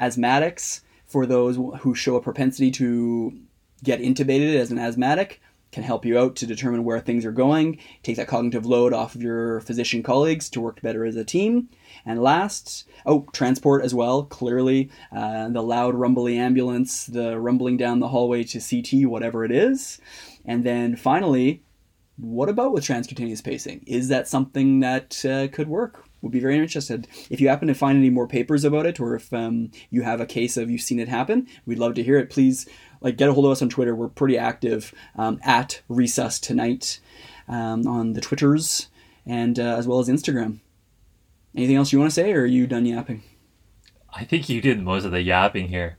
asthmatics 0.00 0.80
for 1.06 1.26
those 1.26 1.56
who 1.80 1.94
show 1.94 2.16
a 2.16 2.20
propensity 2.20 2.70
to 2.72 3.38
get 3.84 4.00
intubated 4.00 4.54
as 4.56 4.70
an 4.70 4.78
asthmatic 4.78 5.40
can 5.72 5.82
help 5.82 6.04
you 6.04 6.18
out 6.18 6.36
to 6.36 6.46
determine 6.46 6.84
where 6.84 7.00
things 7.00 7.24
are 7.24 7.32
going 7.32 7.78
take 8.02 8.16
that 8.16 8.28
cognitive 8.28 8.64
load 8.64 8.92
off 8.92 9.14
of 9.14 9.22
your 9.22 9.60
physician 9.60 10.02
colleagues 10.02 10.48
to 10.48 10.60
work 10.60 10.80
better 10.82 11.04
as 11.04 11.16
a 11.16 11.24
team 11.24 11.68
and 12.04 12.22
last 12.22 12.86
oh 13.06 13.26
transport 13.32 13.82
as 13.82 13.94
well 13.94 14.24
clearly 14.24 14.90
uh, 15.16 15.48
the 15.48 15.62
loud 15.62 15.94
rumbly 15.94 16.38
ambulance 16.38 17.06
the 17.06 17.38
rumbling 17.38 17.76
down 17.76 18.00
the 18.00 18.08
hallway 18.08 18.44
to 18.44 18.60
ct 18.60 19.06
whatever 19.06 19.44
it 19.44 19.50
is 19.50 20.00
and 20.44 20.64
then 20.64 20.94
finally 20.94 21.62
what 22.16 22.48
about 22.48 22.72
with 22.72 22.84
transcutaneous 22.84 23.42
pacing? 23.42 23.82
Is 23.86 24.08
that 24.08 24.28
something 24.28 24.80
that 24.80 25.24
uh, 25.24 25.48
could 25.48 25.68
work? 25.68 26.04
Would 26.20 26.32
be 26.32 26.40
very 26.40 26.56
interested. 26.56 27.08
If 27.30 27.40
you 27.40 27.48
happen 27.48 27.66
to 27.66 27.74
find 27.74 27.98
any 27.98 28.10
more 28.10 28.28
papers 28.28 28.62
about 28.64 28.86
it, 28.86 29.00
or 29.00 29.16
if 29.16 29.32
um, 29.32 29.72
you 29.90 30.02
have 30.02 30.20
a 30.20 30.26
case 30.26 30.56
of 30.56 30.70
you've 30.70 30.82
seen 30.82 31.00
it 31.00 31.08
happen, 31.08 31.48
we'd 31.66 31.80
love 31.80 31.94
to 31.94 32.02
hear 32.02 32.16
it. 32.16 32.30
Please, 32.30 32.68
like, 33.02 33.16
get 33.16 33.28
a 33.28 33.32
hold 33.32 33.46
of 33.46 33.52
us 33.52 33.62
on 33.62 33.68
Twitter. 33.68 33.94
We're 33.94 34.08
pretty 34.08 34.38
active 34.38 34.94
um, 35.16 35.40
at 35.42 35.82
Resus 35.90 36.40
Tonight 36.40 37.00
um, 37.48 37.86
on 37.86 38.12
the 38.14 38.20
Twitters 38.20 38.88
and 39.26 39.58
uh, 39.58 39.76
as 39.76 39.86
well 39.86 39.98
as 39.98 40.08
Instagram. 40.08 40.60
Anything 41.54 41.76
else 41.76 41.92
you 41.92 41.98
want 41.98 42.10
to 42.10 42.14
say, 42.14 42.32
or 42.32 42.42
are 42.42 42.46
you 42.46 42.66
done 42.66 42.86
yapping? 42.86 43.22
I 44.12 44.24
think 44.24 44.48
you 44.48 44.60
did 44.60 44.82
most 44.82 45.04
of 45.04 45.10
the 45.10 45.22
yapping 45.22 45.68
here. 45.68 45.98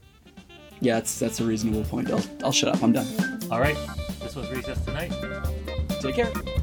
Yeah, 0.80 0.94
that's 0.94 1.18
that's 1.18 1.40
a 1.40 1.44
reasonable 1.44 1.84
point. 1.84 2.10
I'll, 2.10 2.24
I'll 2.44 2.52
shut 2.52 2.74
up. 2.74 2.82
I'm 2.82 2.92
done. 2.92 3.06
All 3.50 3.60
right, 3.60 3.76
this 4.20 4.34
was 4.34 4.46
Resus 4.48 4.84
Tonight. 4.84 5.12
Take 6.00 6.16
care. 6.16 6.53